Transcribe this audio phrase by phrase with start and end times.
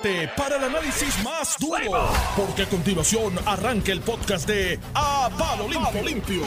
[0.00, 5.68] prepárate para el análisis más duro, porque a continuación arranca el podcast de A Palo
[5.68, 6.02] Limpio.
[6.02, 6.42] Limpio.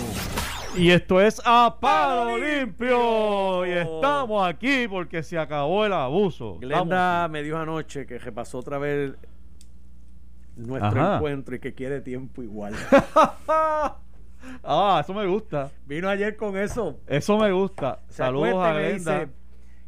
[0.76, 3.66] Y esto es A Palo Limpio.
[3.66, 6.58] Y estamos aquí porque se acabó el abuso.
[6.60, 9.14] Glenda me dijo anoche que repasó otra vez
[10.56, 11.16] nuestro Ajá.
[11.18, 12.76] encuentro y que quiere tiempo igual.
[14.64, 15.72] ah, eso me gusta.
[15.86, 17.00] Vino ayer con eso.
[17.08, 18.00] Eso me gusta.
[18.10, 19.20] Se Saludos a Glenda.
[19.20, 19.30] dice,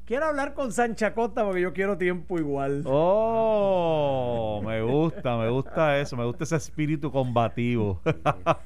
[0.10, 2.82] Quiero hablar con Sancha Costa porque yo quiero tiempo igual.
[2.88, 8.02] Oh, me gusta, me gusta eso, me gusta ese espíritu combativo.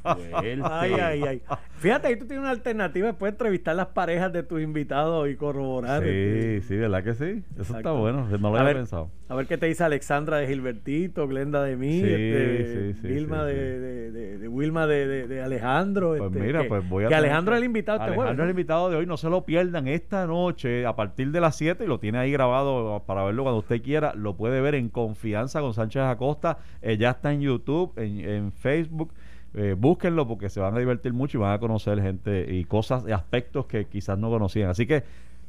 [0.06, 1.42] Ay, ay, ay.
[1.76, 5.36] Fíjate, ahí tú tienes una alternativa después de entrevistar las parejas de tus invitados y
[5.36, 6.02] corroborar.
[6.04, 7.44] Sí, este, sí, ¿verdad que sí?
[7.60, 9.10] Eso está bueno, no lo A había ver, pensado.
[9.28, 13.08] A ver qué te dice Alexandra de Gilbertito, Glenda de mí, Sí, este, sí, sí,
[13.10, 13.60] Vilma sí, de, sí.
[13.82, 16.16] de- de- de Wilma de, de- de Alejandro.
[16.18, 18.04] Pues este, mira, que, pues voy a Que tener Alejandro que- es el invitado este
[18.04, 18.40] Alejandro jueves.
[18.40, 21.58] es el invitado de hoy, no se lo pierdan esta noche a partir de las
[21.58, 24.14] 7 y lo tiene ahí grabado para verlo cuando usted quiera.
[24.16, 26.60] Lo puede ver en confianza con Sánchez Acosta.
[26.82, 29.12] Eh, ya está en YouTube, en, en Facebook.
[29.56, 33.04] Eh, búsquenlo porque se van a divertir mucho y van a conocer gente y cosas
[33.08, 34.70] y aspectos que quizás no conocían.
[34.70, 35.04] Así que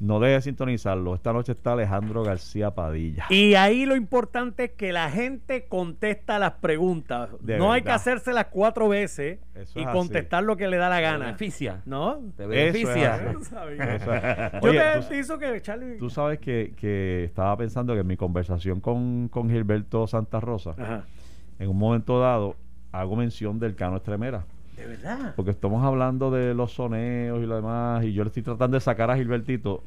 [0.04, 1.14] no deje de sintonizarlo.
[1.14, 3.24] Esta noche está Alejandro García Padilla.
[3.30, 7.30] Y ahí lo importante es que la gente contesta las preguntas.
[7.40, 10.88] De no hay que hacérselas cuatro veces Eso y es contestar lo que le da
[10.88, 11.24] la Te gana.
[11.26, 11.80] beneficia.
[11.86, 12.18] ¿No?
[12.36, 13.32] Te Eso es beneficia.
[13.32, 13.94] Yo sabía.
[13.96, 14.22] Eso es.
[14.62, 15.96] Yo Oye, te tú- pienso que Charlie.
[15.98, 20.74] Tú sabes que, que estaba pensando que en mi conversación con, con Gilberto Santa Rosa,
[20.78, 21.04] Ajá.
[21.58, 22.56] en un momento dado,
[22.92, 24.44] hago mención del Cano Estremera.
[24.76, 25.34] De verdad.
[25.36, 28.80] Porque estamos hablando de los soneos y lo demás, y yo le estoy tratando de
[28.80, 29.82] sacar a Gilbertito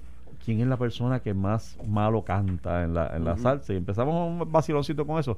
[0.46, 3.74] quién es la persona que más malo canta en la, en la salsa.
[3.74, 5.38] Y empezamos un vaciloncito con eso.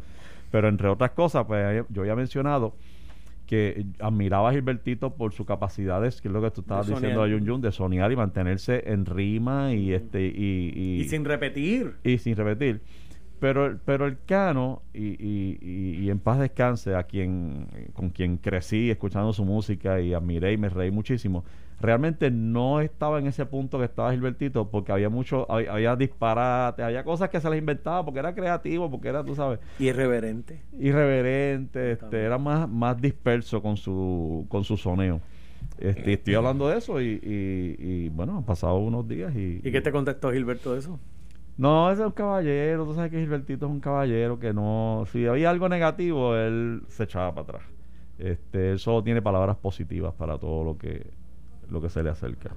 [0.52, 2.74] Pero entre otras cosas, pues yo había mencionado
[3.48, 7.24] que admiraba a Gilbertito por sus capacidades, que es lo que tú estabas De diciendo
[7.24, 7.28] a.
[7.28, 11.96] Yun Yun, de soñar y mantenerse en rima y este y, y, Y sin repetir.
[12.04, 12.82] y sin repetir.
[13.40, 18.10] Pero, el- pero el Cano, y, y, y- y en paz descanse, a quien, con
[18.10, 21.44] quien crecí escuchando su música y admiré y me reí muchísimo,
[21.80, 26.84] realmente no estaba en ese punto que estaba Gilbertito, porque había mucho, había, había disparates,
[26.84, 30.62] había cosas que se las inventaba porque era creativo, porque era, tú sabes, Irreverente.
[30.78, 35.22] irreverente, este, era más, más disperso con su, con su soneo.
[35.78, 39.62] Este, estoy hablando de eso y, y, y, bueno, han pasado unos días y...
[39.64, 41.00] ¿Y qué te contestó Gilberto de eso?
[41.60, 42.86] No, ese es un caballero.
[42.86, 45.04] Tú sabes que Gilbertito es un caballero que no.
[45.12, 47.64] Si había algo negativo, él se echaba para atrás.
[48.18, 51.12] Este, él solo tiene palabras positivas para todo lo que,
[51.70, 52.52] lo que se le acerca.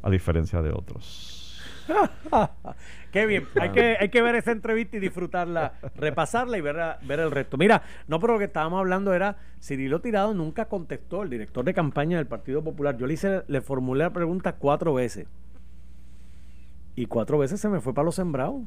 [0.00, 1.60] A diferencia de otros.
[3.12, 3.48] Qué bien.
[3.60, 7.56] Hay que, hay que ver esa entrevista y disfrutarla, repasarla y ver, ver el resto.
[7.56, 11.74] Mira, no, pero lo que estábamos hablando era, Cirilo Tirado nunca contestó, el director de
[11.74, 12.96] campaña del Partido Popular.
[12.96, 15.26] Yo le hice, le formulé la pregunta cuatro veces.
[16.96, 18.62] Y cuatro veces se me fue para los sembrados.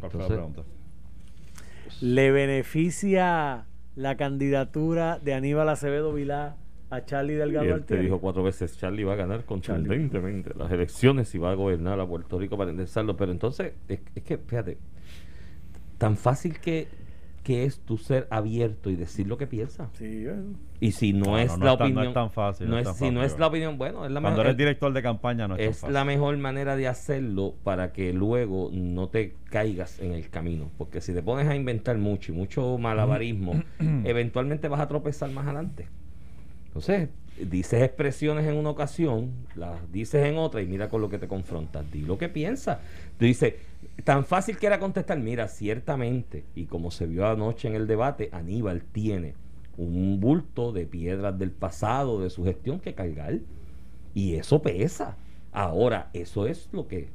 [0.00, 0.62] ¿Cuál fue la Entonces- pregunta?
[2.00, 6.56] ¿Le beneficia la candidatura de Aníbal Acevedo Vilá
[6.90, 10.70] a Charlie Delgado Y él te dijo cuatro veces, Charlie va a ganar contundentemente las
[10.72, 13.16] elecciones y va a gobernar a Puerto Rico para enderezarlo.
[13.16, 14.78] Pero entonces, es, es que, fíjate,
[15.98, 16.88] tan fácil que,
[17.44, 19.88] que es tu ser abierto y decir lo que piensas.
[19.98, 20.54] Sí, bueno.
[20.80, 22.06] Y si no, No, es no, no la es tan- no opinión...
[22.08, 24.38] es tan fácil, no es tan si no es la opinión, bueno, es la Cuando
[24.38, 25.94] mejor- eres director de campaña no es, tan es fácil.
[25.94, 30.70] la mejor manera de hacerlo para que luego no te caigas en el camino.
[30.78, 33.62] Porque si te pones a inventar mucho y mucho malabarismo,
[34.04, 35.86] eventualmente vas a tropezar más adelante.
[36.68, 41.18] Entonces, dices expresiones en una ocasión, las dices en otra y mira con lo que
[41.18, 41.84] te confrontas.
[41.92, 42.78] Di lo que piensas.
[43.18, 43.54] Tú dices,
[44.02, 48.28] tan fácil que era contestar, mira, ciertamente, y como se vio anoche en el debate,
[48.32, 49.34] Aníbal tiene
[49.76, 53.38] un bulto de piedras del pasado, de su gestión que cargar.
[54.14, 55.16] Y eso pesa.
[55.52, 57.08] Ahora, eso es lo que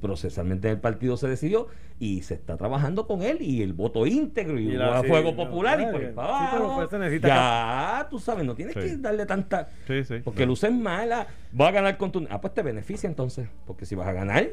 [0.00, 1.68] procesalmente en el partido se decidió
[2.00, 5.34] y se está trabajando con él y el voto íntegro y, el la- sí, no,
[5.36, 6.76] popular y por sí, pero abajo.
[6.76, 8.80] pues se necesita ya, tú sabes, no tienes Sí.
[8.80, 9.68] que darle tanta...
[9.86, 10.14] Sí, sí.
[10.24, 11.26] Porque luces mala,
[11.60, 12.26] va a ganar con tu...
[12.30, 14.48] Ah, pues te beneficia entonces, porque si vas a ganar...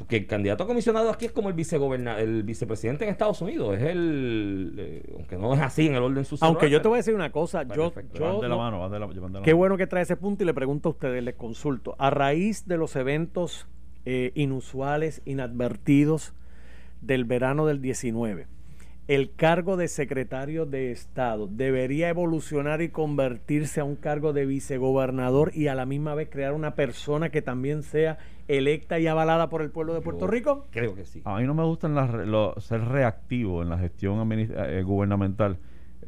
[0.00, 3.76] Porque el candidato a comisionado aquí es como el vicegobernador, el vicepresidente en Estados Unidos.
[3.76, 4.74] Es el...
[4.78, 6.46] eh, aunque no es así en el orden sucesivo.
[6.46, 8.98] Aunque yo te voy a decir una cosa, yo, de la no- mano, van de
[8.98, 9.56] la, de la Qué mano.
[9.58, 11.96] bueno que trae ese punto y le pregunto a ustedes, les consulto.
[11.98, 13.66] A raíz de los eventos
[14.06, 16.32] eh, inusuales, inadvertidos
[17.02, 18.46] del verano del 19,
[19.06, 25.50] el cargo de secretario de Estado debería evolucionar y convertirse a un cargo de vicegobernador
[25.54, 28.18] y a la misma vez crear una persona que también sea
[28.56, 30.66] electa y avalada por el pueblo de Puerto Yo Rico.
[30.70, 31.22] Creo que sí.
[31.24, 31.88] A mí no me gusta
[32.60, 35.58] ser reactivo en la gestión eh, gubernamental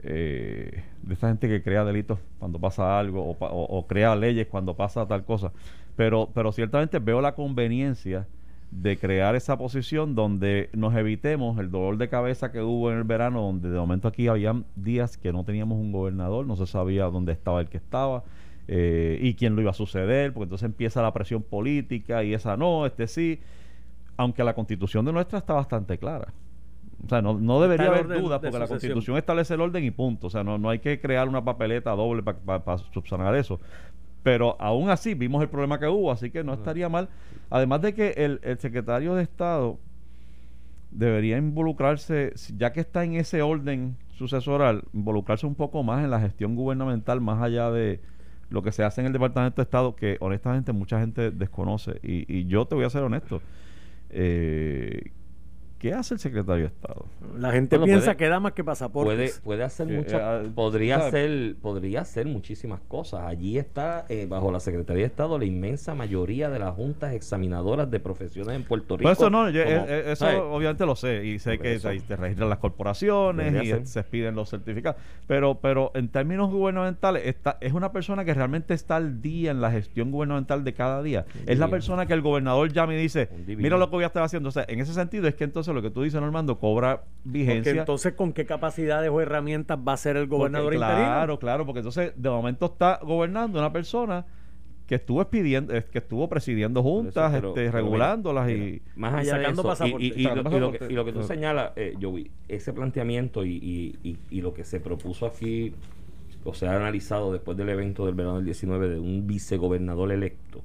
[0.02, 4.74] eh, de esta gente que crea delitos cuando pasa algo o- o crea leyes cuando
[4.74, 5.52] pasa tal cosa.
[5.96, 8.26] Pero, pero ciertamente veo la conveniencia
[8.70, 13.04] de crear esa posición donde nos evitemos el dolor de cabeza que hubo en el
[13.04, 17.04] verano, donde de momento aquí habían días que no teníamos un gobernador, no se sabía
[17.04, 18.24] dónde estaba el que estaba
[18.68, 22.56] eh, y quién lo iba a suceder, porque entonces empieza la presión política y esa
[22.56, 23.40] no, este sí,
[24.16, 26.32] aunque la constitución de nuestra está bastante clara.
[27.04, 30.28] O sea, no, no debería haber dudas porque la constitución establece el orden y punto.
[30.28, 33.60] O sea, no, no hay que crear una papeleta doble para subsanar eso.
[34.22, 37.08] Pero aún así vimos el problema que hubo, así que no estaría mal.
[37.50, 39.78] Además de que el, el secretario de Estado
[40.92, 46.20] debería involucrarse, ya que está en ese orden sucesoral, involucrarse un poco más en la
[46.20, 48.00] gestión gubernamental, más allá de
[48.52, 51.98] lo que se hace en el Departamento de Estado, que honestamente mucha gente desconoce.
[52.02, 53.42] Y, y yo te voy a ser honesto.
[54.10, 55.10] Eh,
[55.82, 57.06] ¿Qué hace el secretario de Estado?
[57.40, 59.40] La gente Bueno, piensa puede- que da más que Puede, pasaportes.
[59.42, 61.08] puede hacer muchas, eh, podría ¿sabe?
[61.08, 63.22] hacer, podría hacer muchísimas cosas.
[63.26, 67.90] Allí está, eh, bajo la Secretaría de Estado, la inmensa mayoría de las juntas examinadoras
[67.90, 69.08] de profesiones en Puerto Rico.
[69.08, 70.40] Pues eso no, yo- como, eh, eh, eso ¿sabes?
[70.40, 71.88] obviamente lo sé y sé que eso.
[71.88, 73.84] ahí te registran las corporaciones y ser.
[73.88, 78.72] se expiden los certificados, pero pero en términos gubernamentales está, es una persona que realmente
[78.72, 81.24] está al día en la gestión gubernamental de cada día.
[81.42, 84.06] Un Es la persona que el gobernador llama y dice, mira lo que voy a
[84.06, 84.48] estar haciendo.
[84.48, 87.10] O sea, en ese sentido es que entonces lo que tú dices, Normando, cobra Porque
[87.24, 87.72] vigencia.
[87.72, 91.04] entonces, ¿con qué capacidades o herramientas va a ser el gobernador Porque, interino?
[91.06, 94.24] Claro, claro, porque entonces de momento está gobernando una persona
[94.86, 99.12] que estuvo expidiendo, eh, que estuvo presidiendo juntas, pero- este, pero regulándolas mira, y más
[99.12, 100.08] y allá de sacando eso, y- pasaportes.
[100.16, 103.96] y, lo, y lo que, lo que tú señalas, eh, Joey, ese planteamiento y, y,
[104.02, 105.72] y, y lo que se propuso aquí,
[106.44, 110.62] o se ha analizado después del evento del verano del 19 de un vicegobernador electo,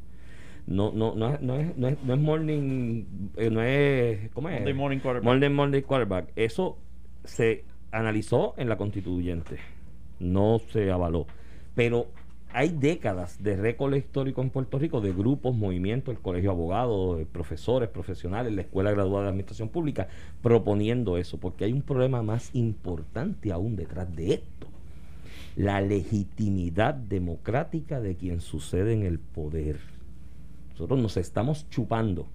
[0.67, 3.05] no, no, no, es, no, es, no, es, no es morning,
[3.37, 4.55] eh, no es, ¿cómo es?
[4.59, 5.23] Monday morning quarterback.
[5.23, 6.27] Monday morning quarterback.
[6.35, 6.77] Eso
[7.23, 9.57] se analizó en la constituyente,
[10.19, 11.25] no se avaló.
[11.73, 12.07] Pero
[12.51, 17.21] hay décadas de récord histórico en Puerto Rico de grupos, movimientos, el Colegio de Abogados,
[17.21, 20.09] eh, profesores, profesionales, la Escuela Graduada de Administración Pública,
[20.41, 24.67] proponiendo eso, porque hay un problema más importante aún detrás de esto.
[25.55, 29.96] La legitimidad democrática de quien sucede en el poder.
[30.77, 32.27] Nosotros nos estamos chupando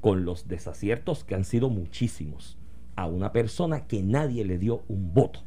[0.00, 2.58] con los desaciertos que han sido muchísimos
[2.96, 5.44] a una persona que nadie le dio un voto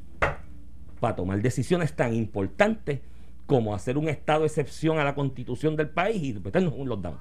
[1.01, 3.01] para tomar decisiones tan importantes
[3.45, 7.17] como hacer un estado de excepción a la constitución del país y meternos un lockdown.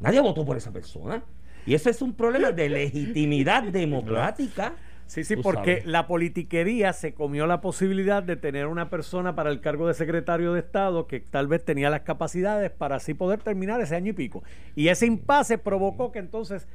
[0.00, 1.22] Nadie votó por esa persona.
[1.64, 4.74] Y ese es un problema de legitimidad democrática.
[5.08, 5.86] Sí, sí, Tú porque sabes.
[5.86, 10.52] la politiquería se comió la posibilidad de tener una persona para el cargo de secretario
[10.52, 14.12] de Estado que tal vez tenía las capacidades para así poder terminar ese año y
[14.12, 14.42] pico.
[14.76, 16.68] Y ese impasse provocó que entonces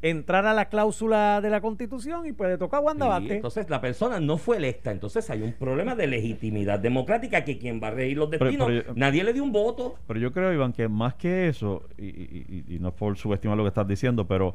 [0.00, 3.80] entrara la cláusula de la Constitución y pues le toca a Wanda Sí, entonces la
[3.80, 4.92] persona no fue electa.
[4.92, 8.68] Entonces hay un problema de legitimidad democrática que quien va a regir los Pero- destinos,
[8.68, 9.96] pero yo- nadie le dio un voto.
[10.06, 13.16] Pero yo creo, Iván, que más que eso, y, y- y- y no es por
[13.16, 14.54] subestimar lo que estás diciendo, pero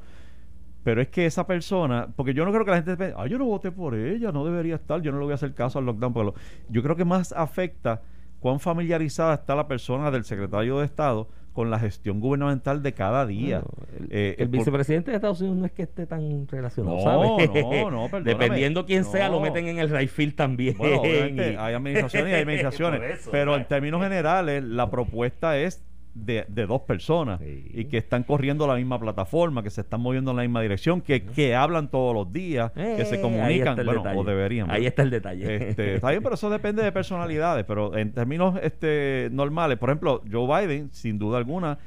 [0.83, 3.37] pero es que esa persona, porque yo no creo que la gente piense, ah, yo
[3.37, 5.85] no voté por ella, no debería estar, yo no le voy a hacer caso al
[5.85, 6.13] lockdown.
[6.13, 6.35] Porque lo-".
[6.69, 8.01] yo creo que más afecta
[8.39, 13.25] cuán familiarizada está la persona del secretario de Estado con la gestión gubernamental de cada
[13.27, 13.59] día.
[13.59, 16.97] Bueno, el, Eh, el por- vicepresidente de Estados Unidos no es que esté tan relacionado,
[16.97, 17.29] No, ¿sabes?
[17.29, 18.23] no, no, perdóname.
[18.23, 20.75] Dependiendo quién sea, lo meten en el right field también.
[20.77, 25.85] Bueno, obviamente hay administraciones y hay administraciones, eso, pero en términos generales la propuesta es
[26.15, 27.71] de, de dos personas Sí.
[27.73, 31.01] y que están corriendo la misma plataforma, que se están moviendo en la misma dirección,
[31.01, 34.19] que, que hablan todos los días, que se Eh, comunican, bueno, detalle.
[34.19, 34.69] o deberían.
[34.69, 35.69] Ahí está el detalle.
[35.69, 37.65] Este, está bien, pero eso depende de personalidades.
[37.65, 41.79] Pero en términos este, normales, por ejemplo, Joe Biden, sin duda alguna,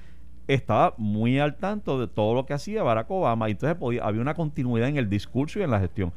[0.48, 4.20] estaba muy al tanto de todo lo que hacía Barack Obama y entonces podía, había
[4.20, 6.12] una continuidad en el discurso y en la gestión.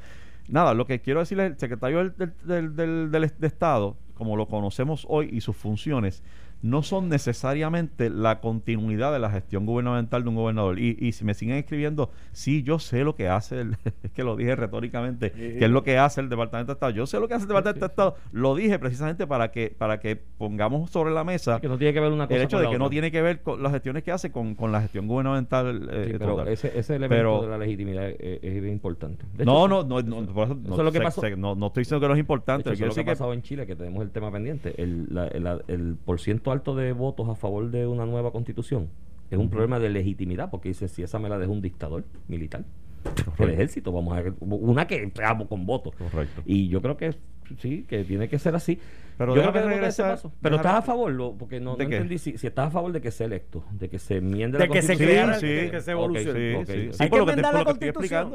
[0.48, 4.36] Nada, lo que quiero decirle, el secretario del, del, del- del- del- de Estado, como
[4.36, 6.24] lo conocemos hoy, y sus funciones,
[6.62, 10.78] no son necesariamente la continuidad de la gestión gubernamental de un gobernador.
[10.80, 14.24] Y, y si me siguen escribiendo, sí, yo sé lo que hace, el, es que
[14.24, 16.92] lo dije retóricamente, que es lo que hace el Departamento de Estado.
[16.92, 18.16] Yo sé lo que hace el Departamento de Estado.
[18.32, 22.00] Lo dije precisamente para que, para que pongamos sobre la mesa que no tiene que
[22.02, 24.04] ver una cosa el hecho de la que no tiene que ver con las gestiones
[24.04, 25.90] que hace con, con la gestión gubernamental.
[25.92, 26.48] eh, Sí, pero total.
[26.50, 29.26] ese, ese elemento Pero- de la legitimidad es, es importante.
[29.38, 31.22] De no, no, no, no, por eso, no, es lo que sé- pasó.
[31.38, 32.70] no, no estoy diciendo que no es De importante.
[32.70, 34.74] hecho, eso es lo que ha pasado en Chile, que tenemos el tema pendiente.
[34.82, 38.90] El, la- el, el por ciento alto de votos a favor de una nueva constitución
[39.32, 42.64] es un problema de legitimidad, porque dicen, si esa me la dejó un dictador militar,
[43.06, 43.48] el Correcto.
[43.48, 45.94] ejército, vamos a ver, una que amo con votos.
[45.96, 46.42] Correcto.
[46.46, 47.14] Y yo creo que
[47.60, 48.80] sí, que tiene que ser así.
[49.20, 50.34] Pero yo creo que debe dar ese regresar- paso.
[50.42, 52.92] Pero estás a favor, lo- porque no, ¿De no entendí si, si estás a favor
[52.92, 55.70] de que sea electo, de que se enmiende De la que se creara, sí, de
[55.72, 56.40] que se evolucione.
[56.40, 56.66] Sí, Ok.
[56.66, 58.32] sí, Hay sí, que por enmendar la Constitución.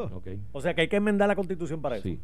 [0.52, 2.04] O sea que hay que enmendar la constitución para eso.
[2.04, 2.20] Sí.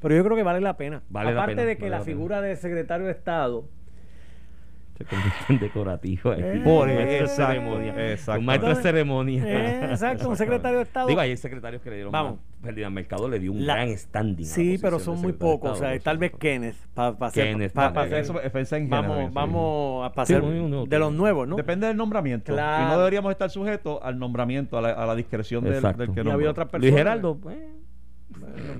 [0.00, 1.02] Pero yo creo que vale la pena.
[1.10, 3.68] Vale la Aparte pena, de que vale la, la figura de secretario de Estado
[5.00, 6.30] Se convierte en decorativo.
[6.30, 6.40] ahí.
[6.42, 8.10] Eh, Por Un maestro de exacto, ceremonia.
[8.12, 8.38] exacto.
[8.40, 9.44] Un maestro de ceremonia.
[9.46, 11.06] Eh, exacto, un secretario de Estado.
[11.08, 12.38] Digo, hay secretarios que le dieron Vamos.
[12.62, 14.44] Ferdinand Mercado le dio un La- gran standing.
[14.44, 15.70] a la Sí, pero son muy pocos.
[15.72, 16.32] O sea, tal vez.
[16.38, 16.76] Kenneth.
[16.92, 17.72] Pa, pa Kenneth,
[18.12, 18.34] Eso
[18.88, 21.56] vamos, vamos a pasar uno, de los nuevos, ¿no?
[21.56, 22.52] Depende del nombramiento.
[22.52, 22.84] Claro.
[22.84, 26.06] Y no deberíamos estar sujetos al nombramiento, a la, a la discreción del, que Y
[26.16, 26.34] nombra.
[26.34, 26.82] había otras personas.
[26.82, 27.56] Luis Geraldo, pues,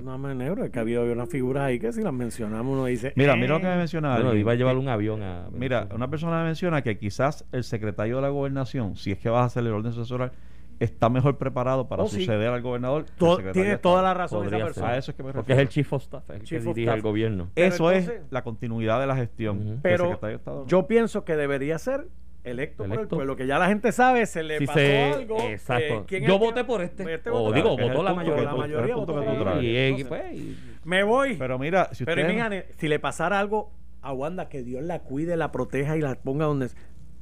[0.03, 3.13] no me negro, es que había unas figuras ahí que si las mencionamos uno dice.
[3.15, 5.47] Mira, eh, mira lo que me menciona bueno, iba a llevar un avión a.
[5.51, 9.29] Mira, una persona me menciona que quizás el secretario de la gobernación, si es que
[9.29, 10.31] vas a hacer el orden sucesoral,
[10.79, 12.21] está mejor preparado para Oh, sí.
[12.21, 13.05] suceder al gobernador.
[13.53, 14.87] tiene toda la razón esa persona.
[14.89, 15.61] A eso es que me Porque es refiero.
[15.61, 17.49] el Chief of Staff, es el Chief que dirige el gobierno.
[17.53, 19.79] Pero Eso entonces- es la continuidad de la gestión.
[19.83, 20.65] Pero secretario de Estado.
[20.67, 22.07] yo pienso que debería ser
[22.43, 23.15] electo, por el Electo.
[23.17, 25.37] pueblo, que ya la gente sabe, se le Si pasó se- algo.
[25.41, 25.83] exacto.
[25.83, 27.03] eh, ¿quién es Yo voté por este.
[27.29, 28.13] O votó- digo, votó la la
[28.55, 29.61] mayoría votó.
[29.61, 31.35] Y, eh, Entonces, pues, y- Me voy.
[31.35, 32.33] Pero mira, si Pero usted...
[32.33, 33.71] imagínate, si le pasara algo
[34.01, 36.69] a Wanda, que Dios la cuide, la proteja y la ponga donde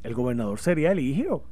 [0.03, 1.43] el gobernador sería el hijo,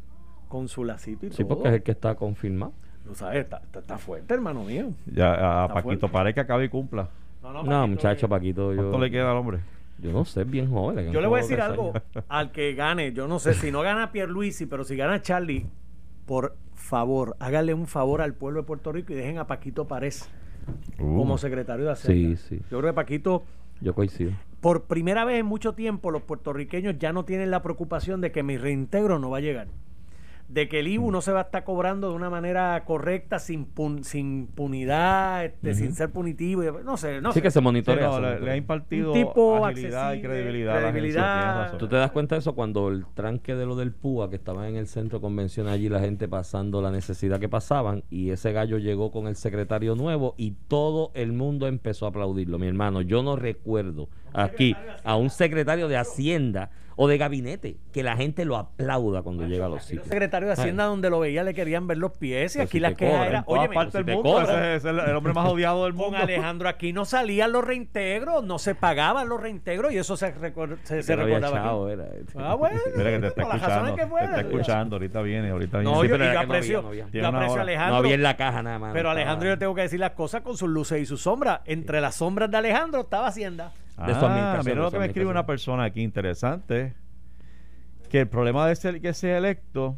[0.48, 1.50] con su lacito y sí, todo.
[1.50, 2.72] porque es el que está confirmado.
[3.06, 4.90] Tú sabes, está, está- está fuerte, hermano mío.
[5.06, 6.08] Ya, a Paquito fuerte.
[6.10, 7.10] parece que acabe y cumpla.
[7.42, 9.60] No, muchacho, Paquito, yo, ¿Cuánto le queda al hombre?
[10.00, 11.12] Yo no sé, es bien joven.
[11.12, 12.26] Yo le voy a decir algo años.
[12.28, 13.14] al que gane.
[13.14, 15.66] Yo no sé si no gana Pierluisi, pero si gana Charlie,
[16.26, 20.30] por favor, hágale un favor al pueblo de Puerto Rico y dejen a Paquito Párez
[21.00, 21.16] Uh.
[21.18, 22.38] como secretario de Hacienda.
[22.38, 22.62] Sí, sí.
[22.70, 23.44] Yo creo que Paquito,
[23.80, 24.32] Yo coincido.
[24.60, 28.44] por primera vez en mucho tiempo, los puertorriqueños ya no tienen la preocupación de que
[28.44, 29.68] mi reintegro no va a llegar.
[30.48, 30.88] De que el.
[30.88, 35.44] IBU no se va a estar cobrando de una manera correcta, sin, pun- sin punidad,
[35.44, 36.64] este, sin ser punitivo.
[36.64, 37.42] y- No sé, no sí sé.
[37.42, 38.08] que se Sí, monitorea.
[38.08, 40.78] no, se le, ha impartido tipo agilidad y credibilidad.
[40.78, 41.78] a la agencia, credibilidad.
[41.78, 44.70] Tú te das cuenta de eso cuando el tranque de lo del PUA, que estaba
[44.70, 48.78] en el centro convencional allí, la gente pasando la necesidad que pasaban, y ese gallo
[48.78, 52.58] llegó con el secretario nuevo y todo el mundo empezó a aplaudirlo.
[52.58, 58.02] Mi hermano, yo no recuerdo aquí a un secretario de Hacienda o de gabinete que
[58.04, 60.08] la gente lo aplauda cuando llega a los sitios.
[60.08, 62.80] secretarios de Hacienda donde lo veía le querían ver los pies y Pero aquí si
[62.82, 64.42] la queja era, oye, partes si del mundo.
[64.42, 66.18] Ese es el, el hombre más odiado del con mundo.
[66.18, 70.34] Alejandro aquí no salían los reintegros, no se pagaban los reintegros y eso se,
[70.84, 72.06] se, se recordaba era.
[72.36, 72.80] Ah, bueno.
[72.98, 73.86] Mira que te está por las escuchando.
[73.86, 74.96] razones que te está escuchando.
[74.96, 75.94] Ahorita viene, ahorita viene.
[75.96, 77.08] No, Sí, yo, yo aprecio, no había.
[77.12, 77.62] yo aprecio a.
[77.62, 77.92] Alejandro.
[77.94, 78.94] No había en la caja nada más.
[78.94, 81.62] pero Alejandro yo tengo que decir las cosas con sus luces y sus sombras.
[81.66, 83.72] Entre las sombras de Alejandro estaba Hacienda.
[84.06, 86.94] De su Ah, mira lo que me escribe una persona aquí interesante.
[88.10, 89.98] Que el problema de ser que sea electo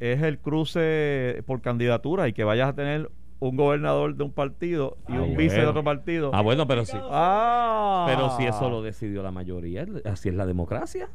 [0.00, 4.98] es el cruce por candidatura y que vayas a tener un gobernador de un partido
[5.08, 6.30] y Ah, un vice de otro partido.
[6.34, 6.96] Ah, bueno, pero sí.
[7.10, 8.04] Ah.
[8.08, 11.08] Pero si eso lo decidió la mayoría, así es la democracia.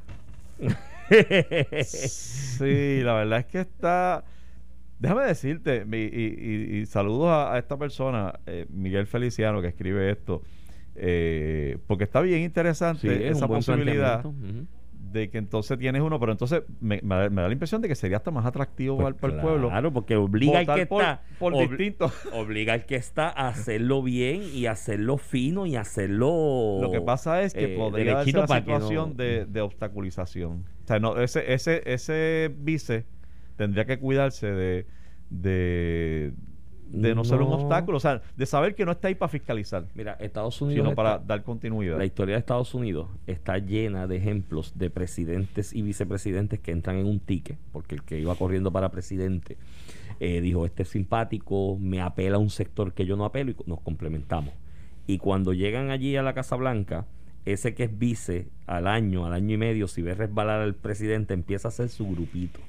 [1.85, 4.23] Sí, la verdad es que está.
[4.99, 10.09] Déjame decirte, y, y- y saludos a, a esta persona, eh, Miguel Feliciano, que escribe
[10.09, 10.41] esto,
[10.95, 14.23] eh, porque está bien interesante Sí, es esa posibilidad
[15.11, 17.87] de que entonces tienes uno, pero entonces me, me da me da la impresión de
[17.87, 19.69] que sería hasta más atractivo Pues para el pueblo.
[19.69, 21.21] Claro, porque obliga al que por, está.
[21.39, 22.11] por distinto.
[22.33, 26.79] Obliga al que está a hacerlo bien y hacerlo fino y hacerlo.
[26.81, 30.65] Lo que pasa es que eh, podría darse la no- situación de, de obstaculización.
[30.83, 33.05] O sea, no, ese, ese, ese vice
[33.55, 34.85] tendría que cuidarse de,
[35.29, 36.33] de,
[36.91, 39.85] de no, ser un obstáculo, o sea, de saber que no está ahí para fiscalizar,
[39.95, 40.77] Mira, Estados Unidos.
[40.81, 41.97] sino está- para dar continuidad.
[41.97, 46.97] La historia de Estados Unidos está llena de ejemplos de presidentes y vicepresidentes que entran
[46.97, 49.57] en un ticket, porque el que iba corriendo para presidente
[50.19, 53.55] eh, dijo, este es simpático, me apela a un sector que yo no apelo y
[53.65, 54.53] nos complementamos.
[55.07, 57.05] Y cuando llegan allí a la Casa Blanca,
[57.45, 61.33] ese que es vice al año, al año y medio, si ve resbalar al presidente,
[61.33, 62.59] empieza a hacer su grupito.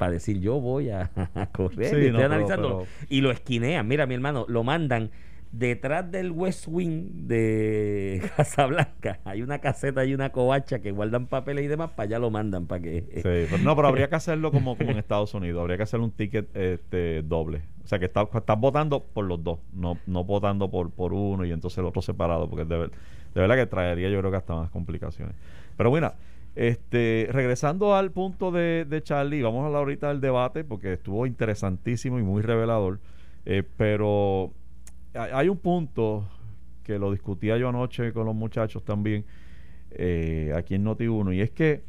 [0.00, 1.90] Para decir, yo voy a, a correr.
[1.90, 2.78] Sí, y estoy no, pero- analizándolo.
[2.78, 3.86] pero- Y lo esquinean.
[3.86, 5.10] Mira, mi hermano, lo mandan
[5.52, 9.18] detrás del West Wing de Casablanca.
[9.24, 11.90] Hay una caseta y una covacha que guardan papeles y demás.
[11.90, 13.02] Para allá lo mandan para que.
[13.16, 16.00] Sí, pero no, pero habría que hacerlo como, como en Estados Unidos, habría que hacer
[16.00, 17.62] un ticket este, doble.
[17.84, 18.26] O sea, que estás
[18.58, 22.48] votando por los dos, no, no votando por, por uno y entonces el otro separado,
[22.48, 22.90] porque de, ver-
[23.34, 25.34] de verdad que traería yo creo que hasta más complicaciones.
[25.76, 26.12] Pero bueno,
[26.54, 31.26] este, regresando al punto de, de Charlie, vamos a hablar ahorita del debate, porque estuvo
[31.26, 33.00] interesantísimo y muy revelador,
[33.44, 34.52] eh, pero
[35.14, 36.28] hay un punto
[36.82, 39.24] que lo discutía yo anoche con los muchachos también,
[39.92, 41.84] eh, aquí en Noti1, y es que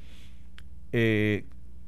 [0.91, 1.45] eh,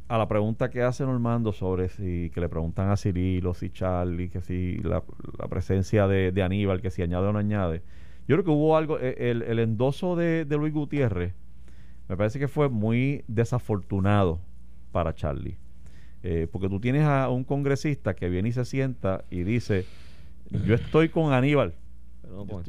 [0.07, 4.29] a la pregunta que hace Normando sobre si que le preguntan a Cirilo, si Charlie,
[4.29, 5.03] que si la,
[5.49, 7.81] presencia de, de Aníbal, que si añade o no añade.
[8.27, 11.33] Yo creo que hubo algo, eh, el, el endoso de, de Luis Gutiérrez
[12.09, 14.39] me parece que fue muy desafortunado
[14.91, 15.57] para Charlie.
[16.23, 19.85] Eh, porque tú tienes a un congresista que viene y se sienta y dice,
[20.65, 21.73] yo estoy con Aníbal,
[22.21, 22.61] Pero no,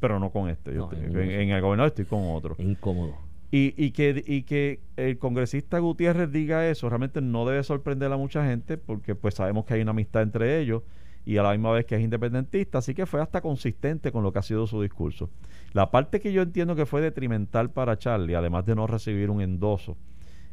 [0.00, 0.72] pero no con este.
[0.72, 2.56] Yo No, estoy- es en, en el gobernador estoy con otro.
[2.58, 3.16] incómodo.
[3.50, 8.16] Y, y, que, y que el congresista Gutiérrez diga eso realmente no debe sorprender a
[8.16, 10.82] mucha gente porque pues sabemos que hay una amistad entre ellos
[11.24, 14.32] y a la misma vez que es independentista, así que fue hasta consistente con lo
[14.32, 15.30] que ha sido su discurso.
[15.72, 19.40] La parte que yo entiendo que fue detrimental para Charlie, además de no recibir un
[19.40, 19.96] endoso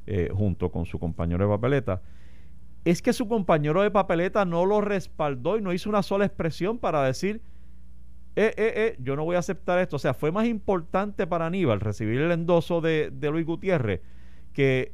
[0.06, 2.02] eh, junto con su compañero de papeleta,
[2.86, 6.78] es que su compañero de papeleta no lo respaldó y no hizo una sola expresión
[6.78, 7.42] para decir
[8.36, 9.98] eh, eh, eh, yo no voy a aceptar esto.
[9.98, 14.02] O sea, fue más importante para Aníbal recibir el endoso de, de Luis Gutiérrez
[14.54, 14.94] que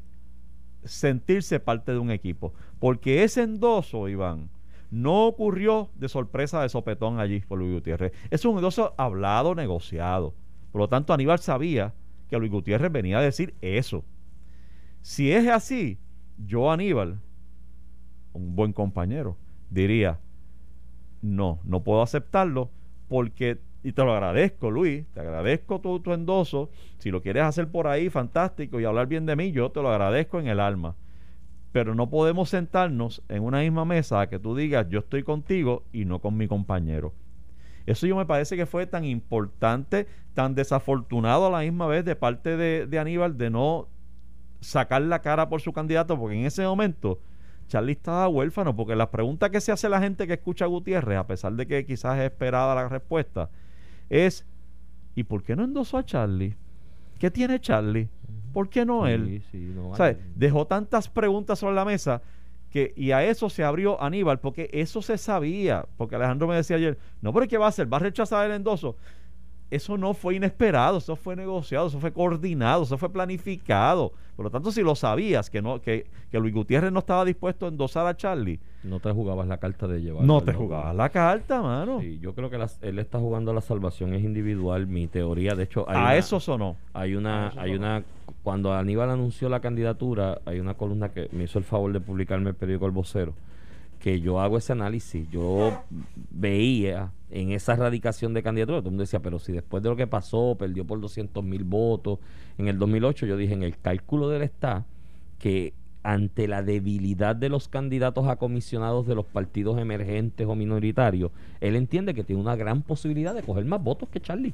[0.84, 2.54] sentirse parte de un equipo.
[2.80, 4.50] Porque ese endoso, Iván,
[4.92, 8.14] no ocurrió de sorpresa de sopetón allí por Luis Gutiérrez.
[8.30, 10.34] Es un endoso hablado, negociado.
[10.72, 11.94] Por lo tanto, Aníbal sabía
[12.30, 14.04] que Luis Gutiérrez venía a decir eso.
[15.02, 16.00] Si es así,
[16.38, 17.20] yo, Aníbal,
[18.34, 19.38] un buen compañero,
[19.70, 20.20] diría,
[21.22, 22.70] no, no puedo aceptarlo
[23.08, 26.70] porque, y te lo agradezco, Luis, te agradezco tu, tu endoso.
[26.98, 29.90] Si lo quieres hacer por ahí, fantástico, y hablar bien de mí, yo te lo
[29.90, 30.96] agradezco en el alma.
[31.76, 35.84] Pero no podemos sentarnos en una misma mesa a que tú digas, yo estoy contigo
[35.92, 37.12] y no con mi compañero.
[37.86, 42.16] Eso yo me parece que fue tan importante, tan desafortunado a la misma vez de
[42.16, 43.90] parte de, de Aníbal de no
[44.62, 47.20] sacar la cara por su candidato, porque en ese momento
[47.68, 51.18] Charlie estaba huérfano, porque las preguntas que se hace la gente que escucha a Gutiérrez,
[51.18, 53.50] a pesar de que quizás es esperada la respuesta,
[54.10, 54.46] es
[55.14, 56.56] ¿y por qué no endosó a Charlie?
[57.20, 58.08] ¿Qué tiene Charlie?
[58.56, 59.42] ¿Por qué no él?
[59.42, 60.20] Sí, sí, no, O sea, vale.
[60.34, 62.22] dejó tantas preguntas sobre la mesa
[62.72, 66.78] que, y a eso se abrió Aníbal, porque eso se sabía, porque Alejandro me decía
[66.78, 67.92] ayer, no, pero ¿qué va a hacer?
[67.92, 68.96] ¿Va a rechazar el endoso?
[69.70, 74.14] Eso no fue inesperado, eso fue negociado, eso fue coordinado, eso fue planificado.
[74.38, 77.66] Por lo tanto, si lo sabías que no que, que Luis Gutiérrez no estaba dispuesto
[77.66, 80.24] a endosar a Charlie, no te jugabas la carta de llevar.
[80.24, 82.00] no te jugabas la carta, mano.
[82.00, 84.88] Sí, yo creo que las- él está jugando a la salvación es individual.
[84.88, 86.76] Mi teoría, de hecho, hay a una- eso sonó.
[86.94, 88.04] Hay una, hay una,
[88.44, 92.50] cuando Aníbal anunció la candidatura, hay una columna que me hizo el favor de publicarme
[92.52, 93.34] el periódico El Vocero,
[94.00, 95.28] que yo hago ese análisis.
[95.32, 95.82] Yo
[96.32, 99.96] veía en esa radicación de candidatura, todo el mundo decía, pero si después de lo
[99.96, 102.20] que pasó, perdió por 200 mil votos
[102.58, 104.86] en el 2008, yo dije, en el cálculo del está
[105.40, 105.74] que
[106.06, 111.76] ante la debilidad de los candidatos a comisionados de los partidos emergentes o minoritarios, él
[111.76, 114.54] entiende que tiene una gran posibilidad de coger más votos que Charlie.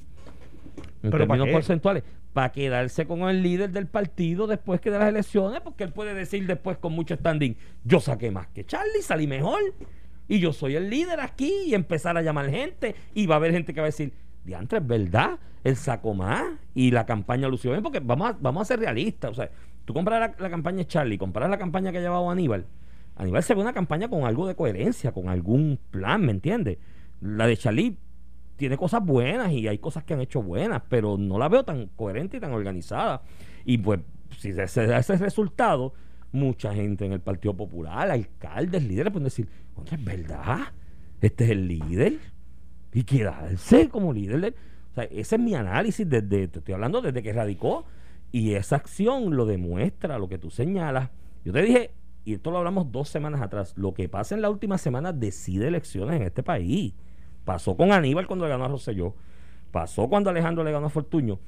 [1.04, 5.10] En ¿Pero términos porcentuales, para quedarse con el líder del partido después que de las
[5.10, 9.28] elecciones, porque él puede decir después con mucho standing, yo saqué más que Charlie, salí
[9.28, 9.60] mejor,
[10.30, 13.52] y yo soy el líder aquí, y empezar a llamar gente, y va a haber
[13.52, 14.14] gente que va a decir,
[14.46, 18.62] diantre, es verdad, él sacó más, y la campaña lució bien, porque vamos a, vamos
[18.62, 19.52] a ser realistas, o sea,
[19.86, 22.66] tú compras la, campaña de Charlie, comparas la campaña que ha llevado Aníbal,
[23.16, 26.78] Aníbal se ve una campaña con algo de coherencia, con algún plan, ¿me entiendes?
[27.20, 27.98] La de Charlie
[28.56, 31.88] tiene cosas buenas y hay cosas que han hecho buenas, pero no la veo tan
[31.96, 33.24] coherente y tan organizada.
[33.66, 34.02] Y pues,
[34.38, 35.94] si se, da ese resultado,
[36.32, 40.60] mucha gente en el Partido Popular, alcaldes, líderes, pueden decir, "Contra, es verdad,
[41.22, 42.20] este es el líder.
[42.94, 44.42] Y quedarse como líder.
[44.42, 44.56] de-".
[44.92, 47.86] O sea, ese es mi análisis desde, te estoy hablando desde que radicó.
[48.32, 51.10] Y esa acción lo demuestra, lo que tú señalas.
[51.44, 51.92] Yo te dije,
[52.24, 55.68] y esto lo hablamos dos semanas atrás, lo que pasa en la última semana decide
[55.68, 56.94] elecciones en este país.
[57.44, 59.16] Pasó con Aníbal cuando le ganó a Rosselló.
[59.72, 61.40] Pasó cuando Alejandro le ganó a Fortuño.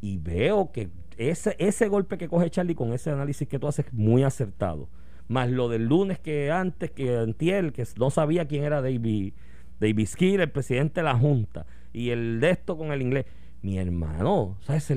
[0.00, 3.86] Y veo que ese, ese golpe que coge Charlie con ese análisis que tú haces
[3.86, 4.88] es muy acertado.
[5.28, 9.34] Más lo del lunes que antes, que Antiel, que no sabía quién era David,
[9.78, 11.66] David Skill, el presidente de la Junta.
[11.92, 13.26] Y el de esto con el inglés.
[13.62, 14.90] Mi hermano, ¿sabes?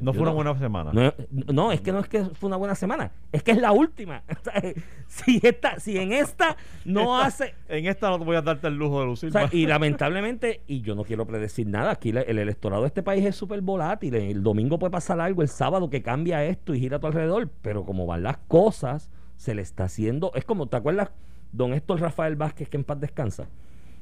[0.00, 0.92] No fue una buena semana.
[0.92, 1.12] no,
[1.52, 4.22] no, es que no es que fue una buena semana, es que es la última.
[5.08, 7.54] Si, esta, si en esta no Esta- hace...
[7.68, 9.30] En esta no te voy a darte el lujo de lucir.
[9.30, 9.54] o sea, más.
[9.54, 13.24] y lamentablemente, y yo no quiero predecir nada, aquí la- el electorado de este país
[13.24, 14.14] es súper volátil.
[14.14, 17.48] El domingo puede pasar algo, el sábado que cambia esto y gira a tu alrededor,
[17.62, 20.30] pero como van las cosas, se le está haciendo...
[20.34, 21.10] Es como, ¿te acuerdas,
[21.52, 23.48] don Héctor Rafael Vázquez, que en paz descansa?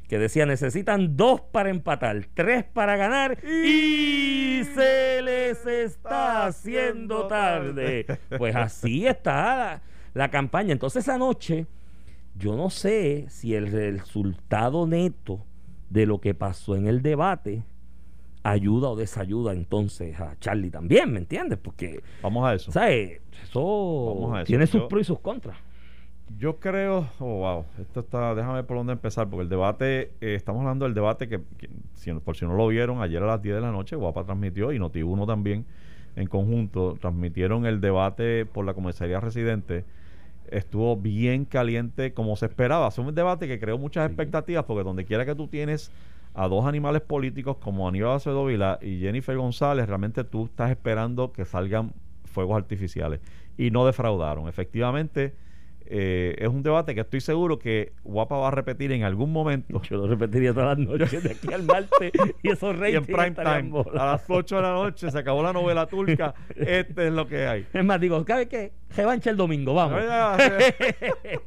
[0.09, 8.07] Que decía necesitan dos para empatar, tres para ganar y se les está haciendo tarde.
[8.39, 9.83] Pues así está la,
[10.15, 10.73] la campaña.
[10.73, 11.67] Entonces esa noche,
[12.37, 15.45] yo no sé si el resultado neto
[15.91, 17.63] de lo que pasó en el debate
[18.43, 21.59] ayuda o desayuda entonces a Charlie también, ¿me entiendes?
[21.61, 22.71] Porque, Vamos a eso.
[22.71, 23.21] ¿sabes?
[23.43, 24.47] Eso, Vamos a eso.
[24.47, 25.57] tiene sus Yo- pros y sus contras.
[26.29, 30.35] Yo creo, oh wow, esto está, déjame ver por dónde empezar, porque el debate, eh,
[30.35, 33.41] estamos hablando del debate que, que si, por si no lo vieron, ayer a las
[33.43, 35.65] 10 de la noche, Guapa transmitió y Noti1 también
[36.17, 39.85] en conjunto, transmitieron el debate por la comisaría residente.
[40.49, 42.89] Estuvo bien caliente como se esperaba.
[42.89, 44.13] Es un debate que creó muchas Sí.
[44.13, 45.93] expectativas, porque donde quiera que tú tienes
[46.35, 51.33] a dos animales políticos como Aníbal Acevedo Vila y Jennifer González, realmente tú estás esperando
[51.33, 51.93] que salgan
[52.25, 53.21] fuegos artificiales.
[53.57, 54.49] Y no defraudaron.
[54.49, 55.35] Efectivamente,
[55.89, 59.81] eh, es un debate que estoy seguro que Guapa va a repetir en algún momento.
[59.83, 63.07] Yo lo repetiría todas las noches de aquí al martes y esos Y reyes en
[63.07, 66.35] prime time, a las 8 de la noche, se acabó la novela turca.
[66.55, 67.67] Este es lo que hay.
[67.73, 68.73] Es más, digo, ¿sabe qué?
[68.97, 70.01] Revancha el domingo, vamos.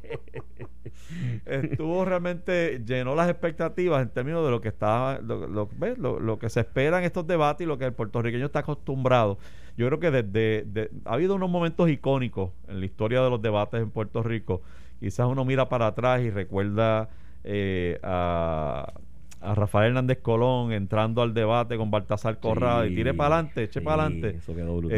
[1.50, 5.98] Estuvo realmente, llenó las expectativas en términos de lo que estaba, lo, lo- ¿ves?
[5.98, 9.38] Lo- lo que se espera en estos debates y lo que el puertorriqueño está acostumbrado.
[9.76, 13.40] Yo creo que desde, de- ha habido unos momentos icónicos en la historia de los
[13.42, 14.62] debates en Puerto Rico.
[15.00, 17.08] Quizás uno mira para atrás y recuerda
[17.44, 18.92] eh, a,
[19.40, 23.80] a Rafael Hernández Colón entrando al debate con Baltasar Corrado y tire para adelante, eche
[23.80, 24.38] sí, para adelante.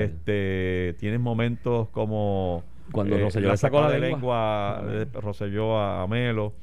[0.03, 4.81] Este, tienes momentos como Cuando Rosselló la le sacó la lengua.
[4.81, 6.55] lengua, de Rosselló a, a Melo.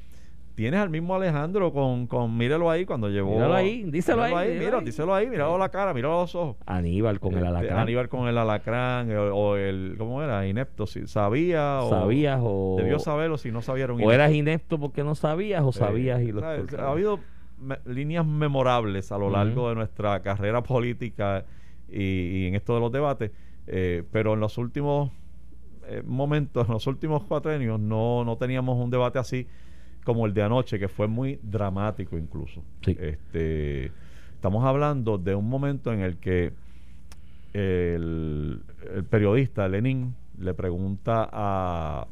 [0.56, 3.32] Tienes al mismo Alejandro con, con míralo ahí cuando llevó.
[3.32, 4.84] Míralo ahí, díselo míralo ahí, ahí.
[4.84, 6.56] díselo ahí, míralo la cara, míralo los ojos.
[6.66, 7.78] Aníbal con el Este, alacrán.
[7.78, 10.46] Aníbal con el alacrán o, o el ¿cómo era?
[10.46, 15.02] Inepto, si sabía o ¿Sabías o, debió saberlo si no un o eras inepto porque
[15.02, 16.74] no sabías o eh, sabías y lo ¿sabes?
[16.74, 17.20] Ha habido
[17.58, 21.46] me- líneas memorables a lo largo de nuestra carrera política
[21.88, 23.30] y, y en esto de los debates,
[23.66, 25.10] eh, pero en los últimos
[25.90, 29.46] eh, momentos, en los últimos cuatrenios, no, no teníamos un debate así
[30.04, 32.62] como el de anoche, que fue muy dramático incluso.
[32.82, 32.96] Sí.
[32.98, 33.92] Este,
[34.34, 36.52] estamos hablando de un momento en el que
[37.52, 38.62] el,
[38.94, 42.06] el periodista Lenin le pregunta a,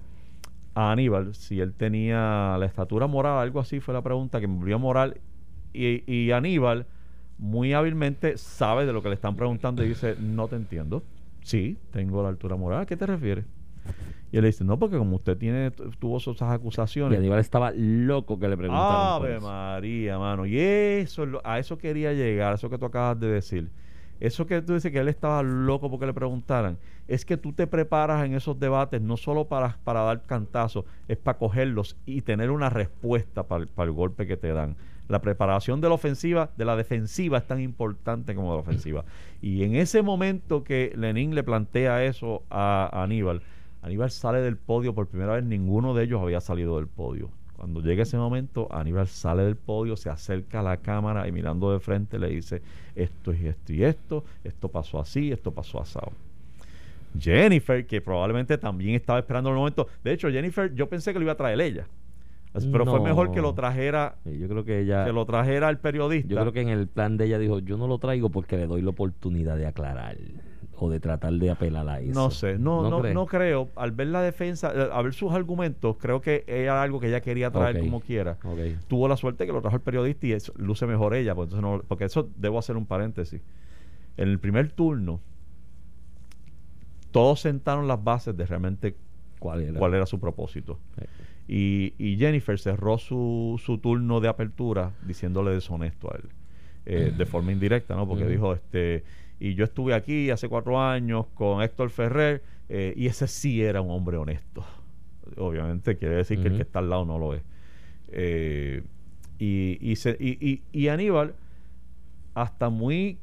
[0.74, 4.78] a Aníbal si él tenía la estatura moral, algo así fue la pregunta, que murió
[4.78, 5.20] moral,
[5.72, 6.86] y, y Aníbal
[7.38, 11.02] muy hábilmente sabe de lo que le están preguntando y dice, no te entiendo.
[11.42, 12.82] Sí, tengo la altura moral.
[12.82, 13.46] ¿A qué te refieres?
[14.30, 17.18] Y él le dice, no, porque como usted tiene tuvo esas Y acusaciones.
[17.18, 19.18] Aníbal estaba loco que le preguntaran.
[19.20, 19.40] por Ave.
[19.40, 20.44] María, mano.
[20.44, 23.70] Y eso, a eso quería llegar, eso que tú acabas de decir.
[24.20, 27.66] Eso que tú dices que él estaba loco porque le preguntaran, es que tú te
[27.68, 32.50] preparas en esos debates no solo para, para dar cantazos, es para cogerlos y tener
[32.50, 34.74] una respuesta para, el- para el golpe que te dan.
[35.06, 39.04] La preparación de la ofensiva, de la defensiva es tan importante como de la ofensiva.
[39.40, 43.40] Y en ese momento que Lenin le plantea eso a, a Aníbal,
[43.82, 47.30] Aníbal sale del podio por primera vez, ninguno de ellos había salido del podio.
[47.56, 51.72] Cuando llega ese momento, Aníbal sale del podio, se acerca a la cámara y mirando
[51.72, 52.62] de frente le dice,
[52.94, 56.12] esto y esto y esto, esto pasó así, esto pasó asado.
[57.18, 59.88] Jennifer, que probablemente también estaba esperando el momento.
[60.04, 61.86] De hecho, Jennifer, yo pensé que lo iba a traer ella.
[62.52, 65.04] Pero fue mejor que lo trajera, Yo creo que ella.
[65.04, 66.28] que lo trajera el periodista.
[66.28, 68.66] Yo creo que en el plan de ella dijo: Yo no lo traigo porque le
[68.66, 70.16] doy la oportunidad de aclarar
[70.80, 72.12] o de tratar de apelar a eso.
[72.12, 73.70] No sé, no, no, no creo.
[73.76, 77.20] Al ver la defensa, eh, a ver sus argumentos, creo que era algo que ella
[77.20, 78.38] quería traer como quiera.
[78.88, 81.62] Tuvo la suerte que lo trajo el periodista y eso, luce mejor ella, pues entonces
[81.62, 83.40] no- porque eso debo hacer un paréntesis.
[84.16, 85.20] En el primer turno,
[87.10, 88.96] todos sentaron las bases de realmente
[89.38, 89.78] ¿Cuál era?
[89.78, 90.78] cuál era su propósito.
[91.46, 96.28] Y, y Jennifer cerró su, su turno de apertura diciéndole deshonesto a él.
[96.90, 98.06] eh, de forma indirecta, ¿no?
[98.08, 99.04] Porque dijo, este,
[99.40, 103.80] y yo estuve aquí hace cuatro años con Héctor Ferrer, eh, y ese sí era
[103.80, 104.64] un hombre honesto.
[105.36, 107.42] Obviamente quiere decir que el que está al lado no lo es.
[108.08, 108.82] Eh,
[109.38, 111.34] y, y, se- y- y- y Aníbal,
[112.34, 113.18] hasta muy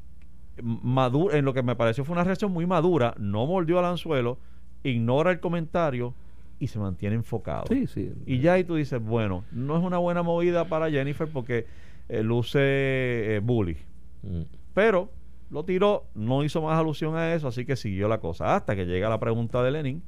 [0.62, 4.38] maduro, en lo que me pareció fue una reacción muy madura, no mordió al anzuelo,
[4.84, 6.14] ignora el comentario
[6.58, 7.64] y se mantiene enfocado.
[7.68, 8.12] Sí, sí.
[8.24, 11.66] Y ya ahí tú dices, bueno, no es una buena movida para Jennifer porque
[12.08, 13.76] eh, luce bully.
[14.22, 14.42] Mm.
[14.72, 15.10] Pero
[15.50, 18.56] lo tiró, no hizo más alusión a eso, así que siguió la cosa.
[18.56, 20.02] Hasta que llega la pregunta de Lenin,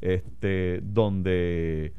[0.00, 1.92] este, donde,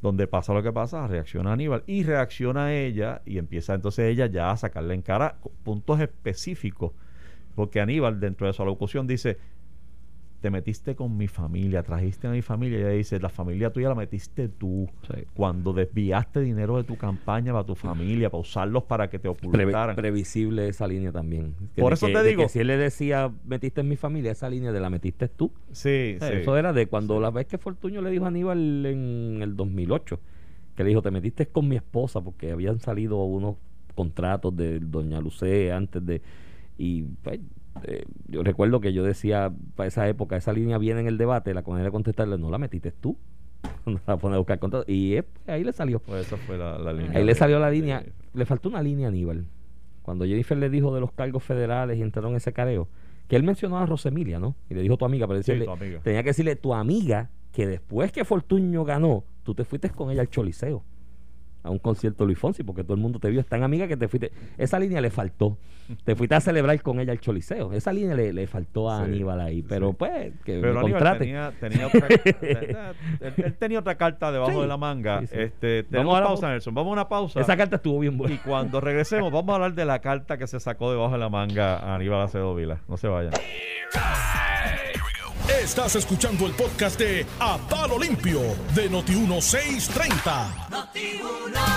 [0.00, 4.50] donde pasa lo que pasa, reacciona Aníbal y reacciona ella y empieza entonces ella ya
[4.50, 6.92] a sacarle en cara puntos específicos.
[7.54, 9.38] Porque Aníbal, dentro de su alocución, dice,
[10.40, 12.78] te metiste con mi familia, trajiste a mi familia.
[12.78, 14.88] Y ella dice, la familia tuya la metiste tú.
[15.08, 15.24] Sí.
[15.34, 19.96] Cuando desviaste dinero de tu campaña para tu familia, para usarlos para que te ocultaran.
[19.96, 21.54] previsible esa línea también.
[21.74, 24.30] Que Por eso que- te digo- que si él le decía, metiste en mi familia,
[24.30, 25.50] esa línea de la metiste tú.
[25.72, 26.34] sí, sea, sí.
[26.36, 30.20] Eso era de cuando la vez que Fortuño le dijo a Aníbal en el 2008,
[30.76, 33.56] que le dijo, te metiste con mi esposa porque habían salido unos
[33.96, 36.22] contratos de Doña Lucé antes de...
[36.80, 37.40] Y pues,
[37.84, 41.52] eh, yo recuerdo que yo decía, para esa época, esa línea viene en el debate,
[41.54, 43.16] la manera de contestarle, no la metiste tú.
[43.86, 44.88] No la pone a buscar contratos.
[44.88, 45.98] Y eh, ahí le salió.
[46.00, 47.18] Pues esa fue la, la línea.
[47.18, 48.04] Ahí le salió la de- línea.
[48.34, 49.46] Le faltó una línea a Aníbal.
[50.02, 52.88] Cuando Jennifer le dijo de los cargos federales y entraron en ese careo,
[53.28, 54.54] que él mencionó a Rosemilia, ¿no?
[54.70, 56.00] Y le dijo tu amiga, pero Sí, decirle, tu amiga.
[56.00, 60.20] tenía que decirle tu amiga que después que Fortuño ganó, tú te fuiste con ella
[60.22, 60.82] al Choliseo.
[61.68, 63.86] A un concierto de Luis Fonsi porque todo el mundo te vio, es tan amiga
[63.86, 64.32] que te fuiste.
[64.56, 65.56] Esa línea le faltó.
[66.04, 67.72] Te fuiste a celebrar con ella el Choliseo.
[67.72, 69.62] Esa línea le, le faltó a Sí, Aníbal ahí.
[69.62, 69.96] Pero sí.
[69.98, 71.18] pues, que Pero me Aníbal contrate.
[71.20, 72.06] tenía, tenía otra,
[73.20, 75.20] él, él tenía otra carta debajo Sí, de la manga.
[75.20, 75.36] sí, sí.
[75.38, 76.52] Este, Vamos tenemos a la pausa, pausa.
[76.52, 76.74] Nelson.
[76.74, 77.40] Vamos a una pausa.
[77.40, 78.40] Esa carta estuvo bien Y buena.
[78.44, 81.78] cuando regresemos, vamos a hablar de la carta que se sacó debajo de la manga
[81.78, 82.80] a Aníbal Acevedo Vila.
[82.88, 83.32] No se vayan.
[85.48, 88.40] Estás escuchando el podcast de A Palo Limpio
[88.74, 90.84] de Noti1630.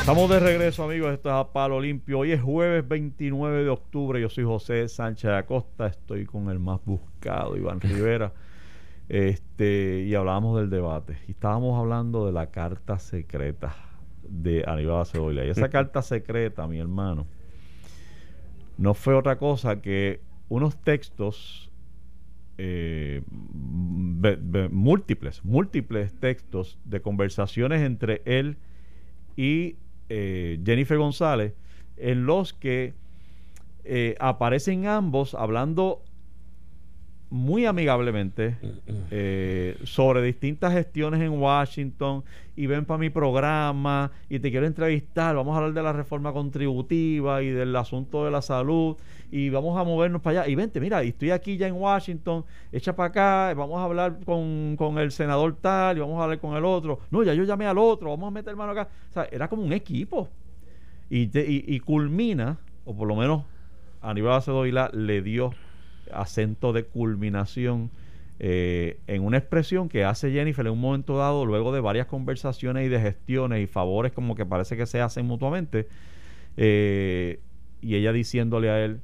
[0.01, 1.13] Estamos de regreso, amigos.
[1.13, 2.19] Esto es a Palo Limpio.
[2.19, 4.19] Hoy es jueves 29 de octubre.
[4.19, 5.87] Yo soy José Sánchez Acosta.
[5.87, 8.33] Estoy con el más buscado, Iván Rivera.
[9.07, 11.19] Este, y hablábamos del debate.
[11.29, 13.73] Y estábamos hablando de la carta secreta
[14.21, 15.45] de Aníbal Acevedo.
[15.45, 17.25] Y esa carta secreta, mi hermano,
[18.77, 21.70] no fue otra cosa que unos textos
[22.63, 23.23] eh,
[24.69, 28.57] múltiples, múltiples textos de conversaciones entre él
[29.35, 29.77] y
[30.09, 31.55] eh, Jennifer González,
[31.97, 32.93] en los que
[33.83, 36.03] eh, aparecen ambos hablando
[37.31, 38.57] muy amigablemente
[39.09, 42.23] eh, sobre distintas gestiones en Washington
[42.57, 46.33] y ven para mi programa y te quiero entrevistar, vamos a hablar de la reforma
[46.33, 48.97] contributiva y del asunto de la salud
[49.31, 50.51] y vamos a movernos para allá.
[50.51, 54.75] Y vente, mira, estoy aquí ya en Washington, echa para acá, vamos a hablar con,
[54.77, 57.65] con el senador tal y vamos a hablar con el otro, no, ya yo llamé
[57.65, 60.27] al otro, vamos a meter mano acá, o sea, era como un equipo.
[61.09, 63.43] Y, te- y, y culmina, o por lo menos
[64.01, 65.53] Aníbal Acevedo Vilá le dio
[66.13, 67.91] acento de culminación
[68.43, 72.87] eh, en una expresión que hace Jennifer en un momento dado, luego de varias conversaciones
[72.87, 75.87] y de gestiones y favores como que parece que se hacen mutuamente,
[76.57, 77.39] eh,
[77.81, 79.01] y ella diciéndole a él,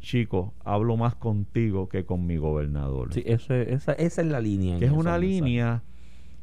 [0.00, 3.14] chico, hablo más contigo que con mi gobernador.
[3.14, 4.78] Sí, esa, esa es la línea.
[4.78, 5.82] que es una línea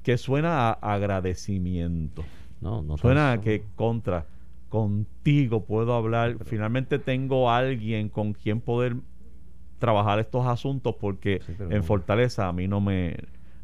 [0.02, 2.24] que suena a agradecimiento.
[2.62, 4.26] No, no Suena a que contra
[4.70, 6.38] contigo puedo hablar.
[6.46, 8.96] Finalmente tengo alguien con quien poder
[9.80, 13.16] trabajar estos asuntos porque Sí, pero- en Fortaleza a mí no me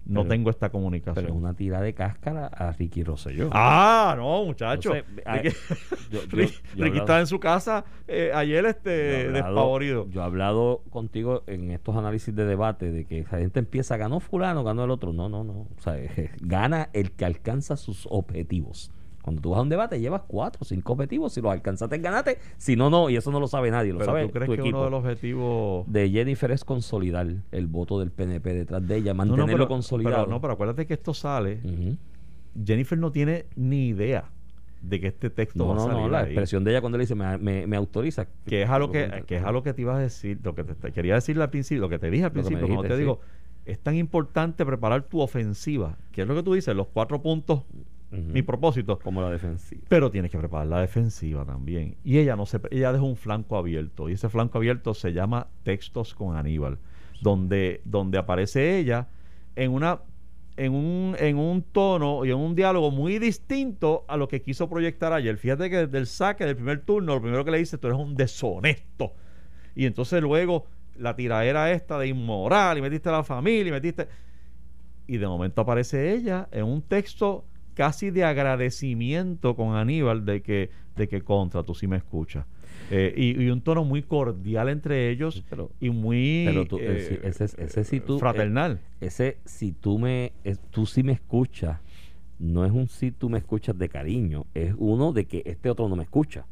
[0.07, 1.31] no Pero- tengo esta Pero es comunicación.
[1.31, 3.49] una tira de cáscara a Ricky Rosselló.
[3.51, 4.93] Ah, no, muchacho.
[4.93, 5.49] Entonces, Ricky,
[6.11, 9.33] yo- yo- Ricky- yo he Ricky hablado- estaba en su casa eh, ayer este hablado-
[9.33, 10.07] despavorido.
[10.11, 14.19] Yo he hablado contigo en estos análisis de debate de que esa gente empieza, ganó
[14.19, 15.11] fulano, ganó el otro.
[15.11, 15.53] No, no, no.
[15.75, 15.95] O sea,
[16.39, 18.91] gana el que alcanza sus objetivos.
[19.25, 21.33] Cuando tú vas a un debate llevas cuatro o cinco objetivos.
[21.33, 22.37] Si los alcanzaste, ganaste.
[22.57, 23.09] Si no, no.
[23.09, 23.91] Y eso no lo sabe nadie.
[23.91, 24.77] Lo Pero sabe tú crees tu que equipo.
[24.77, 29.13] uno de los objetivos de Jennifer es consolidar el voto del PNP detrás de ella,
[29.15, 30.15] No, no, mantenerlo pero- consolidado.
[30.25, 31.59] pero no, pero acuérdate que esto sale.
[32.63, 34.25] Jennifer no tiene ni idea
[34.81, 36.25] de que este texto No, va a no, salir no, la ahí.
[36.25, 38.27] expresión de ella cuando le dice me, me, me autoriza.
[38.45, 40.53] que es a lo que, que es a lo que te iba a decir, lo
[40.53, 42.87] que te, te quería decir al principio, lo que te dije al principio, cuando te
[42.89, 43.19] dijiste, digo,
[43.65, 47.63] es tan importante preparar tu ofensiva, que es lo que tú dices, los cuatro puntos,
[48.21, 49.81] Mi propósito, Como la defensiva.
[49.87, 51.97] pero tienes que preparar la defensiva también.
[52.03, 55.47] Y ella no se, ella deja un flanco abierto, y ese flanco abierto se llama
[55.63, 56.77] Textos con Aníbal,
[57.21, 59.07] donde, donde aparece ella
[59.55, 60.01] en una
[60.57, 64.69] en un, en un tono y en un diálogo muy distinto a lo que quiso
[64.69, 65.37] proyectar ayer.
[65.37, 67.99] Fíjate que desde el saque del primer turno, lo primero que le dice, tú eres
[67.99, 69.13] un deshonesto.
[69.75, 70.65] Y entonces luego
[70.97, 74.07] la tiraera esta de inmoral, y metiste a la familia, y metiste...
[75.07, 77.45] Y de momento aparece ella en un texto
[77.75, 82.45] casi de agradecimiento con Aníbal de que, de que contra, tú sí me escuchas.
[82.91, 87.19] Eh, y, y un tono muy cordial entre ellos pero- y muy pero tú- eh,
[87.23, 88.79] ese- ese- ese sí tú- fraternal.
[89.01, 91.79] Ese, si tú me, es- tú sí me escuchas,
[92.37, 95.87] no es un si tú me escuchas de cariño, es uno de que este otro
[95.89, 96.45] no me escucha,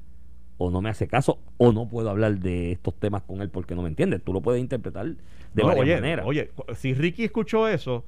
[0.58, 3.76] o no me hace caso, o no puedo hablar de estos temas con él porque
[3.76, 4.18] no me entiende.
[4.20, 5.16] Tú lo puedes interpretar de
[5.56, 6.26] No, varias oye, maneras.
[6.28, 8.06] Oye, cu- si Ricky escuchó eso,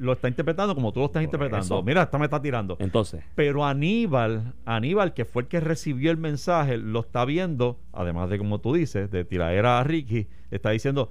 [0.00, 1.64] lo está interpretando como tú lo estás interpretando.
[1.76, 1.82] eso.
[1.82, 2.76] Mira, esta me está tirando.
[2.80, 8.30] Entonces, Pero Aníbal, Aníbal, que fue el que recibió el mensaje, lo está viendo, además
[8.30, 11.10] de como tú dices, de tiradera a Ricky, está diciendo,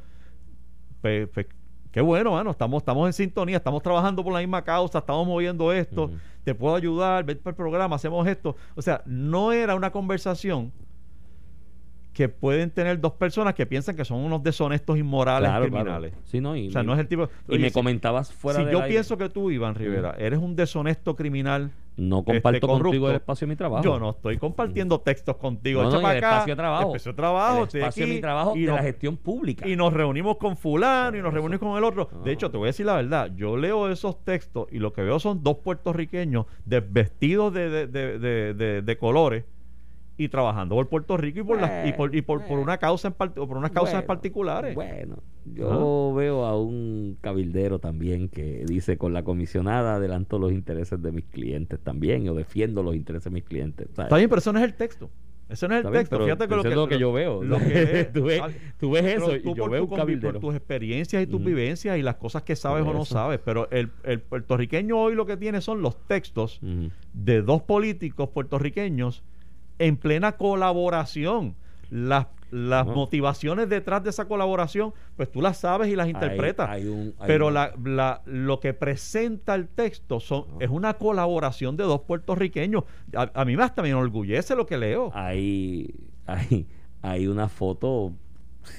[1.02, 1.48] "Pe- pe-
[1.92, 5.72] qué bueno, mano, estamos, estamos en sintonía, estamos trabajando por la misma causa, estamos moviendo
[5.72, 6.12] esto,
[6.44, 8.56] te puedo ayudar, ven para el programa, hacemos esto.
[8.76, 10.72] O sea, no era una conversación
[12.20, 15.84] que pueden tener dos personas que piensan que son unos deshonestos inmorales claro, claro.
[15.86, 16.14] criminales.
[16.26, 17.30] Sí, no, y, O sea, no es el tipo...
[17.48, 20.16] y Oye, me si- comentabas fuera si del yo aire, pienso que tú, Iván Rivera,
[20.20, 23.84] eres un deshonesto criminal, no comparto este, contigo el espacio de mi trabajo.
[23.86, 25.82] yo no estoy compartiendo textos contigo.
[25.84, 26.88] No, no, el acá, espacio de trabajo.
[26.88, 29.66] Espacio de trabajo, el espacio de mi trabajo y de nos, la gestión pública.
[29.66, 32.10] y nos reunimos con fulano y nos reunimos con el otro.
[32.12, 32.32] De No.
[32.32, 33.32] hecho, te voy a decir la verdad.
[33.34, 38.20] Yo leo esos textos y lo que veo son dos puertorriqueños desvestidos de, de, de,
[38.20, 39.46] de- de- de colores
[40.20, 43.08] y trabajando por Puerto Rico y por las- y por, y por, por una causa
[43.08, 44.76] en part- o por unas causas Bueno, particulares.
[44.76, 51.02] Bueno, yo veo a un cabildero también que dice con la comisionada adelanto los intereses
[51.02, 53.88] de mis clientes también o defiendo los intereses de mis clientes.
[53.94, 54.08] ¿sabes?
[54.08, 55.10] Está bien, pero eso no es el texto.
[55.48, 56.24] Eso no es el bien, texto.
[56.24, 57.42] Fíjate que lo que, es lo que yo veo.
[57.44, 60.34] lo que es- tú, ves, ah, tú ves eso tú y yo veo un cabildero.
[60.34, 61.46] Por tus experiencias y tus Ujú.
[61.48, 63.40] vivencias y las cosas que sabes o no sabes.
[63.44, 66.92] Pero el, el puertorriqueño hoy lo que tiene son los textos Ujú.
[67.14, 69.24] de dos políticos puertorriqueños
[69.80, 71.56] en plena colaboración.
[71.90, 72.94] Las, las No.
[72.96, 76.70] motivaciones detrás de esa colaboración, pues tú las sabes y las interpretas.
[76.70, 80.96] hay un- hay pero un- la, la- lo que presenta el texto son, es una
[80.96, 82.84] colaboración de dos puertorriqueños.
[83.16, 85.12] A, a mí hasta me enorgullece lo que leo.
[85.16, 85.94] hay,
[86.28, 86.68] hay,
[87.02, 88.14] hay una foto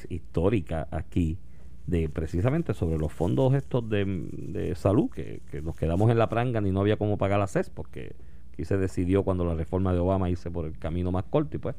[0.09, 1.39] histórica aquí
[1.87, 6.29] de precisamente sobre los fondos estos de, de salud que, que nos quedamos en la
[6.29, 8.15] pranga y no había cómo pagar la CES porque
[8.61, 11.61] aquí se decidió cuando la reforma de Obama irse por el camino más corto y
[11.61, 11.75] pues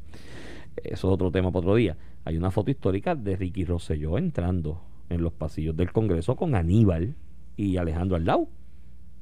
[0.83, 1.95] eso es otro tema para otro día.
[2.25, 7.15] Hay una foto histórica de Ricky Rosselló entrando en los pasillos del Congreso con Aníbal
[7.55, 8.49] y Alejandro Aldao.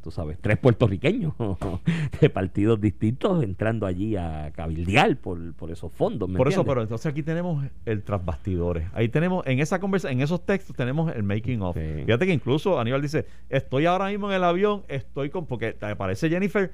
[0.02, 1.34] Tú sabes, tres puertorriqueños
[2.22, 6.30] de partidos distintos entrando allí a cabildear por, por esos fondos.
[6.30, 8.88] ¿me Por eso, pero entonces aquí tenemos el tras bastidores.
[8.94, 11.76] Ahí tenemos, en esa conversa, en esos textos tenemos el making of.
[11.76, 12.04] Sí.
[12.06, 15.88] Fíjate que incluso Aníbal dice, estoy ahora mismo en el avión, estoy con, porque te
[15.88, 16.72] aparece Jennifer,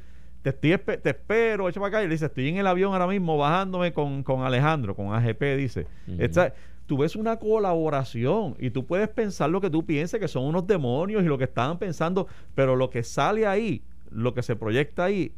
[0.54, 3.08] te estoy te espero, echa para acá, y le dice, estoy en el avión ahora
[3.08, 5.88] mismo bajándome con, con Alejandro, con AGP, dice.
[6.08, 6.18] Ujú.
[6.22, 6.54] Esta-
[6.86, 10.68] tú ves una colaboración y tú puedes pensar lo que tú pienses, que son unos
[10.68, 13.82] demonios y lo que estaban pensando, pero lo que sale ahí,
[14.12, 15.32] lo que se proyecta ahí,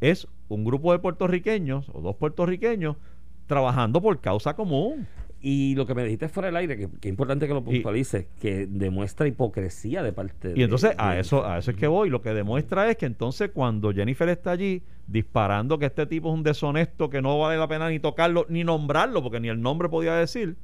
[0.00, 2.96] es un grupo de puertorriqueños o dos puertorriqueños
[3.48, 5.06] trabajando por causa común.
[5.40, 8.26] Y lo que me dijiste fuera del aire, que, que es importante que lo puntualices,
[8.40, 12.10] que demuestra hipocresía de parte Y entonces de- a eso a eso es que voy.
[12.10, 16.34] Lo que demuestra es que entonces cuando Jennifer está allí disparando que este tipo es
[16.34, 19.88] un deshonesto, que no vale la pena ni tocarlo, ni nombrarlo, porque ni el nombre
[19.88, 20.56] podía decir,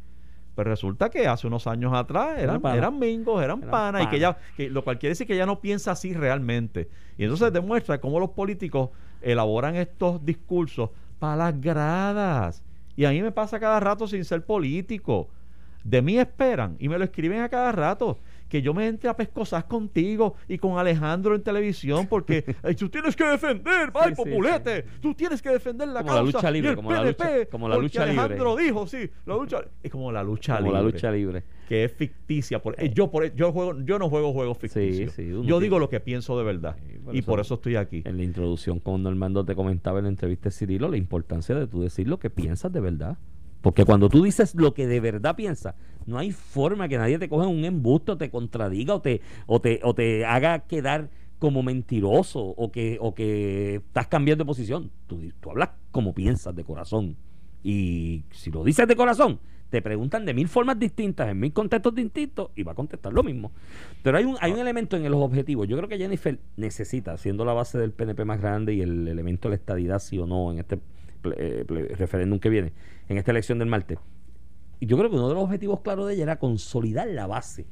[0.56, 2.76] pues resulta que hace unos años atrás eran, pana.
[2.76, 5.46] eran mingos, eran Eran panas, y que ya, que, lo cual quiere decir que ella
[5.46, 6.88] no piensa así realmente.
[7.16, 8.90] Y entonces demuestra cómo los políticos
[9.22, 12.62] elaboran estos discursos para las gradas.
[12.96, 15.28] Y a mí me pasa cada rato sin ser político.
[15.82, 19.16] De mí esperan y me lo escriben a cada rato que yo me entre a
[19.16, 24.14] pescosas contigo y con Alejandro en televisión porque "Ay, tú tienes que defender, ay Sí,
[24.16, 26.90] sí, populete, tú tienes que defender la Como la causa lucha libre, y el como
[26.92, 28.20] la lucha- como la lucha libre.
[28.20, 31.44] Alejandro dijo, sí, la lucha es como la lucha como libre, la lucha libre.
[31.68, 35.12] Que es ficticia, por, eh, yo por yo juego yo no juego juegos ficticios.
[35.12, 37.76] sí, yo digo lo que pienso de verdad Sí, por y eso- por eso estoy
[37.76, 38.02] aquí.
[38.04, 41.66] En la introducción con Normando te comentaba en la entrevista de Cirilo la importancia de
[41.66, 43.16] tú decir lo que piensas de verdad.
[43.62, 45.74] Porque cuando tú dices lo que de verdad piensas,
[46.04, 49.58] no hay forma que nadie te coja un embuste o te contradiga o te, o
[49.60, 54.90] te, o te haga quedar como mentiroso o que, o que estás cambiando de posición.
[55.06, 57.16] Tú, tú hablas como piensas de corazón.
[57.62, 59.40] Y si lo dices de corazón,
[59.74, 63.24] te preguntan de mil formas distintas, en mil contextos distintos, y va a contestar lo
[63.24, 63.50] mismo.
[64.04, 65.66] Pero hay un, hay un elemento en los objetivos.
[65.66, 69.48] Yo creo que Jennifer necesita, siendo la base del PNP más grande y el elemento
[69.48, 70.78] de la estadidad, sí o no, en este
[71.36, 71.64] eh,
[71.98, 72.72] referéndum que viene,
[73.08, 73.98] en esta elección del martes.
[74.80, 77.66] Yo creo que uno de los objetivos claros de ella era consolidar la base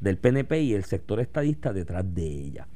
[0.00, 2.68] del PNP y el sector estadista detrás de ella.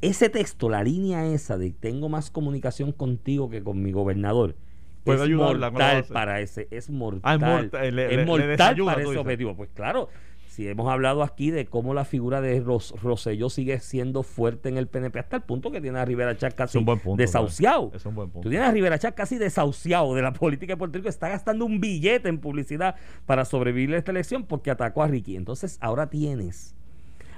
[0.00, 4.56] Ese texto, la línea esa de tengo más comunicación contigo que con mi gobernador,
[5.04, 7.20] Puede es ayudarla mortal para ese, es mortal.
[7.24, 9.56] Ah, es mortal, le- es le- le mortal desayuda, para ese objetivo.
[9.56, 10.08] Pues claro,
[10.46, 14.76] si hemos hablado aquí de cómo la figura de Ros Rosselló sigue siendo fuerte en
[14.76, 17.16] el PNP hasta el punto que tiene a Rivera Chat Es casi punto.
[17.16, 17.90] desahuciado.
[17.94, 18.44] Es un buen punto.
[18.46, 21.64] Tú tienes a Rivera Chat casi desahuciado de la política de Puerto Rico, está gastando
[21.64, 25.36] un billete en publicidad para sobrevivir a esta elección porque atacó a Ricky.
[25.36, 26.74] Entonces ahora tienes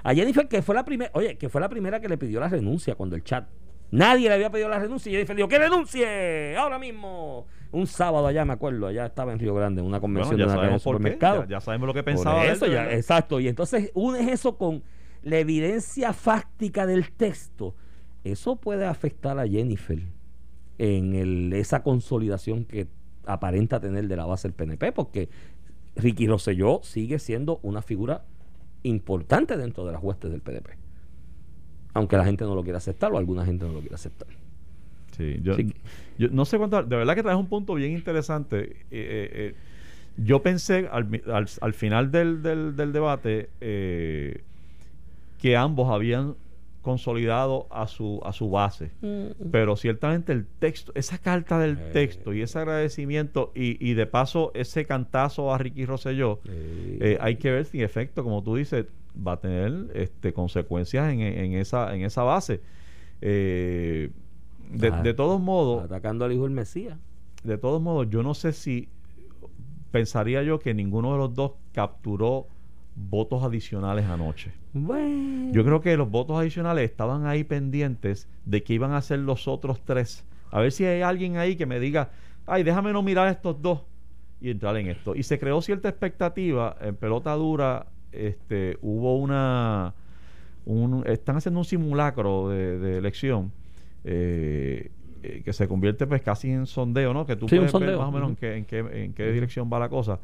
[0.03, 2.49] a Jennifer que fue la primera, oye, que fue la primera que le pidió la
[2.49, 3.47] renuncia cuando el chat.
[3.91, 7.45] Nadie le había pedido la renuncia y Jennifer dijo, que renuncie ahora mismo.
[7.71, 10.45] Un sábado allá, me acuerdo, allá estaba en Río Grande, en una Bueno, convención ya
[10.45, 11.45] de una sabemos por qué, supermercados.
[11.47, 13.39] ya, ya sabemos lo que Por pensaba él, eso, ya, exacto.
[13.39, 14.83] Y entonces unes eso con
[15.23, 17.75] la evidencia fáctica del texto.
[18.23, 19.99] Eso puede afectar a Jennifer
[20.77, 22.87] en el- esa consolidación que
[23.25, 25.29] aparenta tener de la base del PNP, porque
[25.95, 28.23] Ricky Rosselló sigue siendo una figura
[28.83, 30.71] importante dentro de las huestes del PNP.
[31.95, 34.27] Aunque la gente no lo quiera aceptar o alguna gente no lo quiera aceptar.
[35.17, 35.73] Sí, yo, Sí.
[36.19, 36.83] yo no sé cuánto.
[36.83, 38.57] De verdad que traes un punto bien interesante.
[38.61, 39.55] Eh, eh, eh,
[40.17, 44.41] yo pensé al, al- al final del, del- del debate eh,
[45.41, 46.35] que ambos habían
[46.81, 48.91] consolidado a su, a su base.
[49.51, 51.89] Pero ciertamente el texto, esa carta del Eh.
[51.93, 57.37] texto y ese agradecimiento y, y de paso ese cantazo a Ricky Rosselló, eh, hay
[57.37, 58.85] que ver si en efecto, como tú dices,
[59.15, 62.61] va a tener este, consecuencias en, en esa, en esa base.
[63.21, 64.11] Eh,
[64.71, 66.97] de, Ah, de todos modos, Atacando al hijo del Mesías.
[67.43, 68.89] de todos modos, yo no sé si
[69.91, 72.47] pensaría yo que ninguno de los dos capturó
[72.95, 74.51] votos adicionales anoche.
[74.73, 75.51] Bueno.
[75.53, 79.47] Yo creo que los votos adicionales estaban ahí pendientes de que iban a ser los
[79.47, 80.25] otros tres.
[80.51, 82.11] A ver si hay alguien ahí que me diga,
[82.45, 83.81] ay, déjame no mirar estos dos
[84.41, 85.15] y entrar en esto.
[85.15, 87.87] Y se creó cierta expectativa en pelota dura.
[88.17, 89.93] Este, hubo una,
[90.65, 93.51] un- están haciendo un simulacro de, de elección
[94.03, 94.91] eh,
[95.23, 97.25] eh, que se convierte pues casi en sondeo, ¿no?
[97.25, 99.69] Que tú Sí, puedes ver más o menos en qué, en qué, en qué dirección
[99.71, 100.19] va la cosa.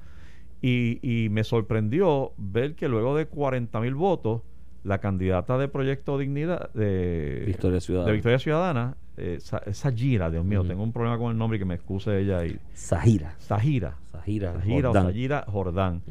[0.61, 4.41] Y, y me sorprendió ver que luego de 40 mil votos,
[4.83, 8.07] la candidata de Proyecto Dignidad, de Victoria Ciudadana.
[8.07, 11.57] de Victoria Ciudadana, eh, Sa- esa Gira, Dios mío, tengo un problema con el nombre
[11.57, 12.59] y que me excuse ella y.
[12.73, 13.97] Sajira, Sahira.
[14.11, 15.05] Sajira o Jordán.
[15.05, 16.01] Sajira Jordán.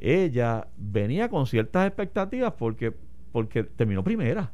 [0.00, 2.94] Ella venía con ciertas expectativas porque
[3.32, 4.52] porque terminó primera.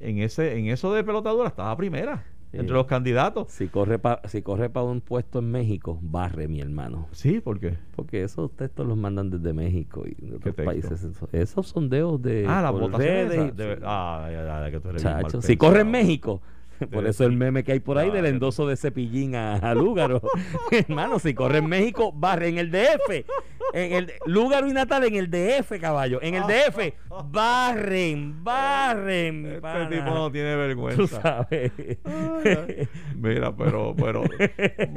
[0.00, 3.50] En ese en eso de pelotadura estaba primera entre los candidatos.
[3.50, 7.08] Si corre para si corre para un puesto en México, barre mi hermano.
[7.12, 11.02] Sí, porque Porque esos textos los mandan desde México y de otros países.
[11.02, 14.88] Eso- Esos sondeos de ah, por redes de ver- ah, ya, ya, ya, que tú
[14.90, 15.90] eres Chacho, si corre en.
[15.90, 16.40] México.
[16.90, 19.54] Por Debe eso el meme que hay por ahí Ah, del endoso de cepillín a,
[19.56, 20.20] a Lúgaro.
[20.70, 23.24] Hermano, si corre en México, barre en el DF.
[23.72, 26.20] En el Lúgaro y Natal en el DF, caballo.
[26.22, 26.92] En el DF,
[27.32, 29.46] barren, barren.
[29.46, 29.88] Este pana.
[29.88, 31.20] tipo no tiene Tú vergüenza.
[31.22, 31.72] sabes.
[32.04, 34.22] Ay, Mira, pero, pero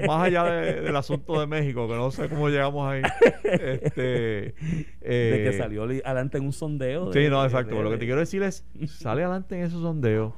[0.05, 3.01] más allá de- del asunto de México, que no sé cómo llegamos ahí.
[3.43, 4.55] Este, de
[5.01, 7.11] eh, que salió li- adelante en un sondeo.
[7.13, 7.75] Sí, no, exacto.
[7.77, 10.33] de- Lo que te quiero decir es, sale adelante en esos sondeos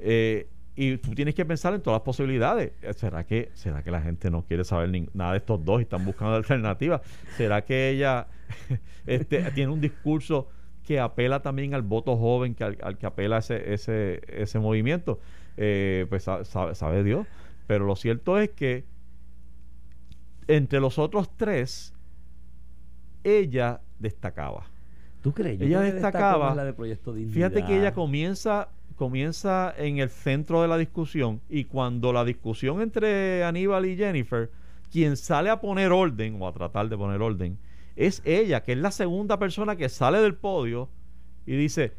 [0.00, 2.72] eh, y tú tienes que pensar en todas las posibilidades.
[2.82, 5.80] Eh, ¿Será que, será que la gente no quiere saber ni- nada de estos dos
[5.80, 7.00] y están buscando alternativas?
[7.36, 8.26] ¿Será que ella
[9.06, 10.48] este, tiene un discurso
[10.84, 15.18] que apela también al voto joven, que al, al que apela ese, ese, ese movimiento?
[15.56, 17.26] Eh, pues sa- sabe, sabe Dios.
[17.66, 18.84] Pero lo cierto es que
[20.48, 21.92] entre los otros tres,
[23.24, 24.66] ella destacaba.
[25.22, 25.58] ¿Tú crees?
[25.58, 27.34] Yo Ella destacaba- más la de Proyecto Dignidad.
[27.34, 32.80] Fíjate que ella comienza comienza en el centro de la discusión y cuando la discusión
[32.80, 34.50] entre Aníbal y Jennifer,
[34.90, 37.58] quien sale a poner orden o a tratar de poner orden,
[37.94, 40.88] es ella, que es la segunda persona que sale del podio
[41.46, 41.94] y dice,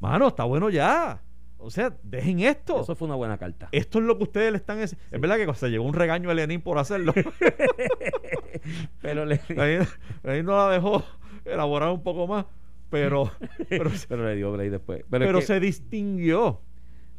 [0.00, 1.22] mano, está bueno ya.
[1.60, 2.80] O sea, dejen esto.
[2.80, 3.68] Eso fue una buena carta.
[3.72, 4.78] Esto es lo que ustedes le están...
[4.78, 7.12] Es es verdad que se llevó un regaño a Lenin por hacerlo.
[9.02, 9.88] Pero le, Lenin,
[10.22, 11.02] Lenin no la dejó
[11.44, 12.46] elaborar un poco más,
[12.90, 13.30] pero...
[13.68, 15.04] pero pero le dio break después.
[15.10, 16.60] Pero, pero es que- se distinguió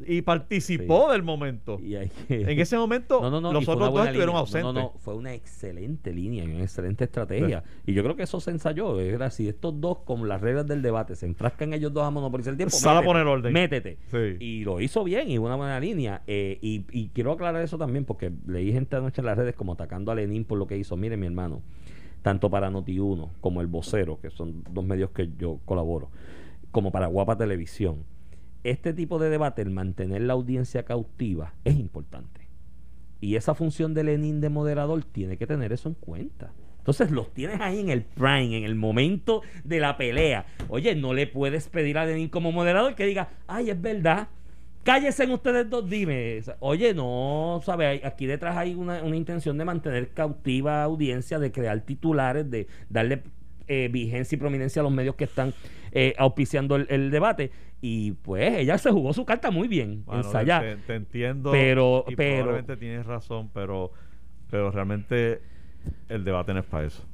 [0.06, 1.12] y participó Sí.
[1.12, 1.78] del momento.
[1.78, 4.40] y hay que- En ese momento, No, no, no, y los otros dos estuvieron línea.
[4.40, 4.62] ausentes.
[4.64, 7.62] No, no, no, fue una excelente línea y una excelente estrategia.
[7.86, 8.98] Y yo creo que eso se ensayó.
[8.98, 12.52] Era si estos dos, con las reglas del debate, se enfrascan ellos dos a monopolizar
[12.52, 12.74] el tiempo.
[12.76, 13.52] Sal a métete, poner orden.
[13.52, 13.98] Métete.
[14.10, 14.42] Sí.
[14.42, 16.22] Y lo hizo bien y una buena línea.
[16.26, 19.74] Eh, y, y quiero aclarar eso también porque leí gente anoche en las redes como
[19.74, 20.96] atacando a Lenin por lo que hizo.
[20.96, 21.60] Mire, mi hermano,
[22.22, 26.10] tanto para Noti1 como El Vocero, que son dos medios que yo colaboro,
[26.70, 28.04] como para Guapa Televisión.
[28.62, 32.48] Este tipo de debate, el mantener la audiencia cautiva, es importante.
[33.20, 36.52] Y esa función de Lenin de moderador tiene que tener eso en cuenta.
[36.78, 40.46] Entonces los tienes ahí en el prime, en el momento de la pelea.
[40.68, 44.28] Oye, no le puedes pedir a Lenin como moderador que diga, ay, es verdad.
[44.82, 46.40] Cállense ustedes dos, dime.
[46.60, 48.02] Oye, no, ¿sabes?
[48.04, 53.22] Aquí detrás hay una, una intención de mantener cautiva audiencia, de crear titulares, de darle
[53.68, 55.52] eh, vigencia y prominencia a los medios que están
[55.92, 57.50] eh, auspiciando el, el debate.
[57.82, 60.60] Y pues ella se jugó su carta muy bien, Bueno, ensayada.
[60.62, 61.50] te, te entiendo.
[61.52, 63.92] Pero- y pero- probablemente tienes razón, pero,
[64.50, 65.40] pero realmente
[66.08, 67.04] el debate no es para eso.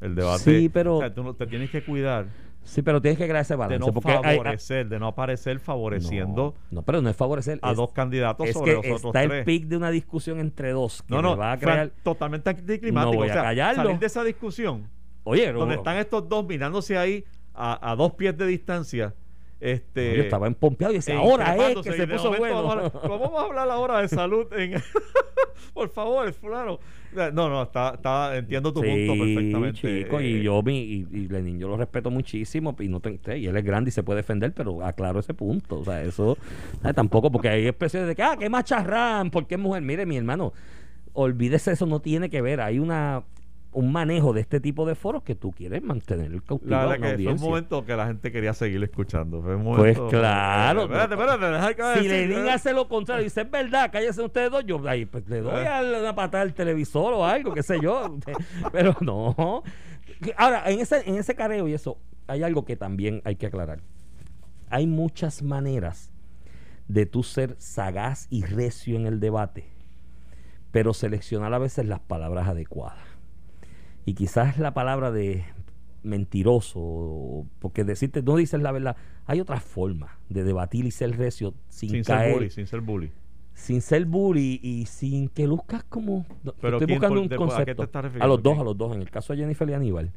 [0.00, 0.42] El debate.
[0.60, 2.26] Sí, pero- o sea, tú no- te tienes que cuidar
[2.64, 3.78] Sí, pero tienes que crear ese de balance.
[3.86, 7.58] no porque hay- hay- favorecer, de no aparecer favoreciendo no, no, pero no es favorecer.
[7.62, 9.44] a es- dos candidatos es sobre que los otros está el tres.
[9.46, 11.90] pic de una discusión entre dos que no, no, va a crear.
[12.02, 13.12] totalmente anticlimático.
[13.12, 13.82] No voy o a sea, callarlo.
[13.84, 14.86] salir de esa discusión
[15.24, 19.14] Oye, donde no- están estos dos mirándose ahí a, a dos pies de distancia.
[19.60, 22.62] Este, yo estaba empompeado y decía, eh, ahora es que se de puso bueno.
[22.62, 24.46] Vamos a, hablar, vamos a hablar ahora de salud.
[24.52, 24.80] En,
[25.74, 26.78] por favor, fulano.
[27.14, 30.02] No, no, está, está, entiendo tu punto perfectamente.
[30.02, 33.18] chico, Eh, y yo mi, y, y Lenin yo lo respeto muchísimo y no te-
[33.38, 36.36] y él es grande y se puede defender, pero aclaro ese punto, o sea, eso
[36.84, 40.16] eh, tampoco porque hay expresiones de que ah, que macharrán, porque es mujer, mire mi
[40.16, 40.52] hermano,
[41.14, 43.22] olvídese eso no tiene que ver, hay una
[43.78, 46.98] un manejo de este tipo de foros que tú quieres mantener el cautivo La a
[46.98, 49.40] que fue un momento que la gente quería seguir escuchando.
[49.40, 50.80] Fue un Pues claro.
[50.80, 52.50] Eh, espérate, espérate, que Si decir, Lenin eh.
[52.50, 55.62] hace lo contrario y dice es verdad, cállense ustedes dos, yo ahí, pues, le doy
[55.62, 55.68] Eh.
[55.68, 58.18] a una patada al televisor o algo, qué sé yo.
[58.72, 59.62] Pero no.
[60.36, 63.78] Ahora, en ese, en ese careo y eso, hay algo que también hay que aclarar.
[64.70, 66.10] Hay muchas maneras
[66.88, 69.66] de tú ser sagaz y recio en el debate.
[70.72, 73.07] pero seleccionar a veces las palabras adecuadas.
[74.08, 75.44] Y quizás la palabra de
[76.02, 78.96] mentiroso, porque decirte no dices la verdad,
[79.26, 82.80] hay otras formas de debatir y ser recio sin, Sin caer, ser bully, sin ser
[82.80, 83.10] bully.
[83.54, 86.24] sin ser bully y sin que luzcas como
[86.60, 88.62] Pero estoy ¿quién buscando por- un de- a qué te concepto a los dos a
[88.64, 90.10] los dos en el caso de Jennifer y Aníbal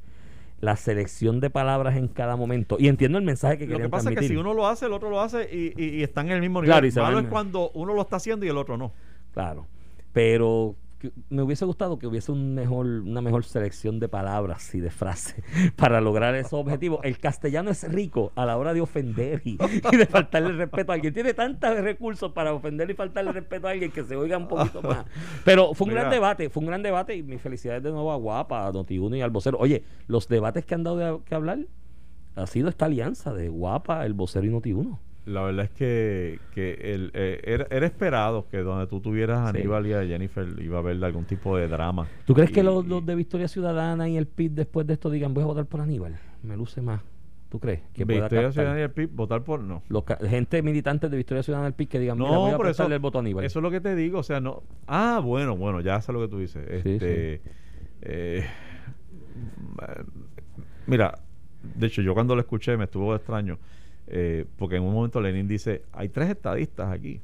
[0.61, 3.89] la selección de palabras en cada momento y entiendo el mensaje que Lo que querían
[3.91, 4.37] pasa es que transmitir.
[4.37, 6.61] si uno lo hace, el otro lo hace y, y- y están en el mismo
[6.61, 6.71] nivel.
[6.75, 8.93] Claro, y se Malo es cuando uno lo está haciendo y el otro no.
[9.33, 9.65] Claro,
[10.13, 14.79] pero que- me hubiese gustado que hubiese un mejor, una mejor selección de palabras y
[14.79, 15.35] de frases
[15.75, 16.99] para lograr esos objetivos.
[17.03, 19.57] El castellano es rico a la hora de ofender y,
[19.91, 21.13] y de faltarle respeto a alguien.
[21.13, 24.81] Tiene tantos recursos para ofender y faltarle respeto a alguien que se oiga un poquito
[24.81, 25.05] más.
[25.43, 26.01] Pero fue un Mira.
[26.01, 29.17] gran debate, fue un gran debate y mis felicidades de nuevo a Guapa, a Noti1
[29.17, 29.57] y al vocero.
[29.59, 31.59] Oye, los debates que han dado de- que hablar
[32.35, 34.97] ha sido esta alianza de Guapa, el vocero y Noti1.
[35.25, 39.51] La verdad es que, que el, eh, era, era esperado que donde tú tuvieras a
[39.51, 39.57] Sí.
[39.59, 42.07] Aníbal y a Jennifer iba a haber algún tipo de drama.
[42.25, 45.33] ¿Tú crees que los, los de Victoria Ciudadana y el PIB después de esto digan
[45.33, 46.17] voy a votar por Aníbal?
[46.41, 47.01] Me luce más.
[47.49, 47.81] ¿Tú crees?
[47.93, 49.83] Que Victoria Ciudadana y el PIB votar por no.
[49.89, 52.53] los gente militante de Victoria Ciudadana y el PIB que digan mira, No, voy a
[52.53, 53.45] eso, prestarle el voto a Aníbal.
[53.45, 54.63] eso es lo que te digo, o sea, no.
[54.87, 56.65] Ah, bueno, bueno, ya sé lo que tú dices.
[56.81, 57.41] Sí, Este,
[58.01, 58.45] eh,
[60.87, 61.19] mira,
[61.75, 63.59] de hecho, yo cuando lo escuché me estuvo extraño,
[64.13, 67.21] eh, porque en un momento Lenin dice, hay tres estadistas aquí.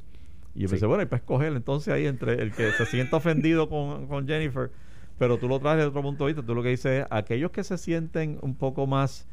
[0.56, 0.74] Y yo Sí.
[0.74, 4.26] pensé, bueno, hay para escoger entonces ahí entre el que se sienta ofendido con, con
[4.28, 4.72] Jennifer,
[5.18, 7.52] pero tú lo traes desde otro punto de vista, tú lo que dices es, aquellos
[7.52, 9.28] que se sienten un poco más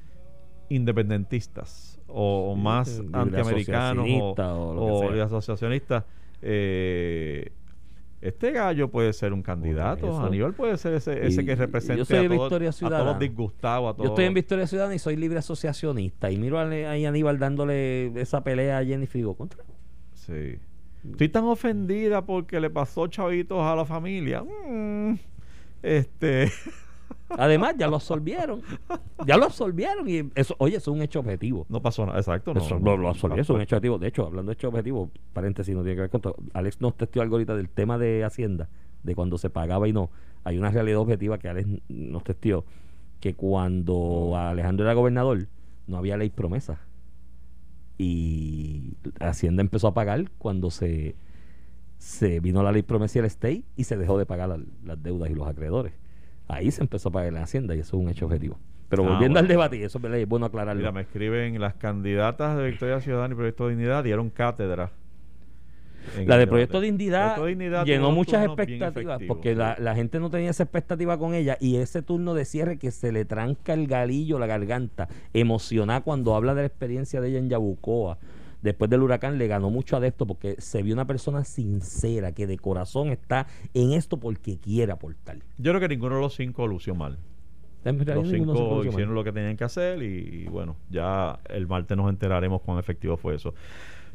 [0.69, 4.35] independentistas o, Sí, más antiamericanos o,
[4.77, 6.05] o asociacionistas,
[6.43, 7.53] eh,
[8.25, 10.19] este gallo puede ser un candidato.
[10.19, 11.15] Aníbal puede ser ese,
[11.45, 13.11] que y represente yo soy a, todos- Victoria a todos Ciudadana.
[13.11, 16.31] los disgustados, a todos Yo estoy en Victoria Ciudadana y soy libre asociacionista.
[16.31, 19.63] Y miro a, ahí a Aníbal dándole esa pelea a Jennifer y digo, contra.
[20.15, 20.59] Sí.
[21.11, 24.43] Estoy tan ofendida porque le pasó chavitos a la familia.
[24.43, 25.17] Mm,
[25.83, 26.51] este.
[27.39, 28.63] Además, ya lo absolvieron.
[29.27, 30.09] Ya lo absolvieron.
[30.09, 31.67] Y eso, oye, eso es un hecho objetivo.
[31.69, 32.55] No pasó nada, exacto.
[32.55, 33.99] No, Eso lo, lo absolvió, no, eso es un hecho objetivo.
[33.99, 36.37] De hecho, hablando de hecho objetivo, paréntesis, no tiene que ver con todo.
[36.53, 38.69] Alex nos testió algo ahorita del tema de Hacienda,
[39.03, 40.11] de cuando se pagaba y no.
[40.45, 42.65] Hay una realidad objetiva que Alex nos testió,
[43.21, 45.47] que cuando Alejandro era gobernador,
[45.87, 46.81] no había ley promesa.
[47.97, 51.15] Y Hacienda empezó a pagar cuando se,
[51.99, 55.03] se vino la ley promesa y el stay y se dejó de pagar la- las
[55.03, 55.93] deudas y los acreedores.
[56.49, 58.59] Ahí se empezó a pagar en Hacienda y eso es un hecho objetivo.
[58.89, 60.79] Pero Ah, volviendo al debate, y eso es bueno aclararlo.
[60.79, 64.91] Mira, me escriben las candidatas de Victoria Ciudadana y Proyecto de Dignidad dieron cátedra.
[66.27, 66.47] La de.
[66.47, 71.19] Proyecto Dignidad, Proyecto Dignidad llenó muchas expectativas porque la, la gente no tenía esa expectativa
[71.19, 75.09] con ella y ese turno de cierre que se le tranca el galillo, la garganta,
[75.33, 78.19] emocionada cuando habla de la experiencia de ella en Yabucoa.
[78.65, 82.57] Después del huracán le ganó mucho adepto porque se vio una persona sincera que de
[82.59, 85.37] corazón está en esto porque quiere aportar.
[85.59, 87.19] Yo creo que ninguno de los cinco lució mal.
[87.85, 88.87] Los cinco mal.
[88.87, 92.79] hicieron lo que tenían que hacer y, y bueno, ya el martes nos enteraremos cuán
[92.79, 93.53] efectivo fue eso.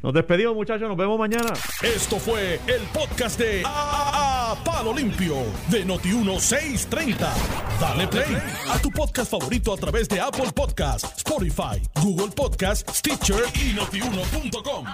[0.02, 1.52] Nos despedimos muchachos, nos vemos mañana.
[1.82, 5.36] Esto fue el podcast de A, A- Palo Limpio
[5.68, 7.28] de Noti1630.
[7.80, 8.36] Dale play
[8.70, 14.86] a tu podcast favorito a través de Apple Podcasts, Spotify, Google Podcasts, Stitcher y notiuno.com.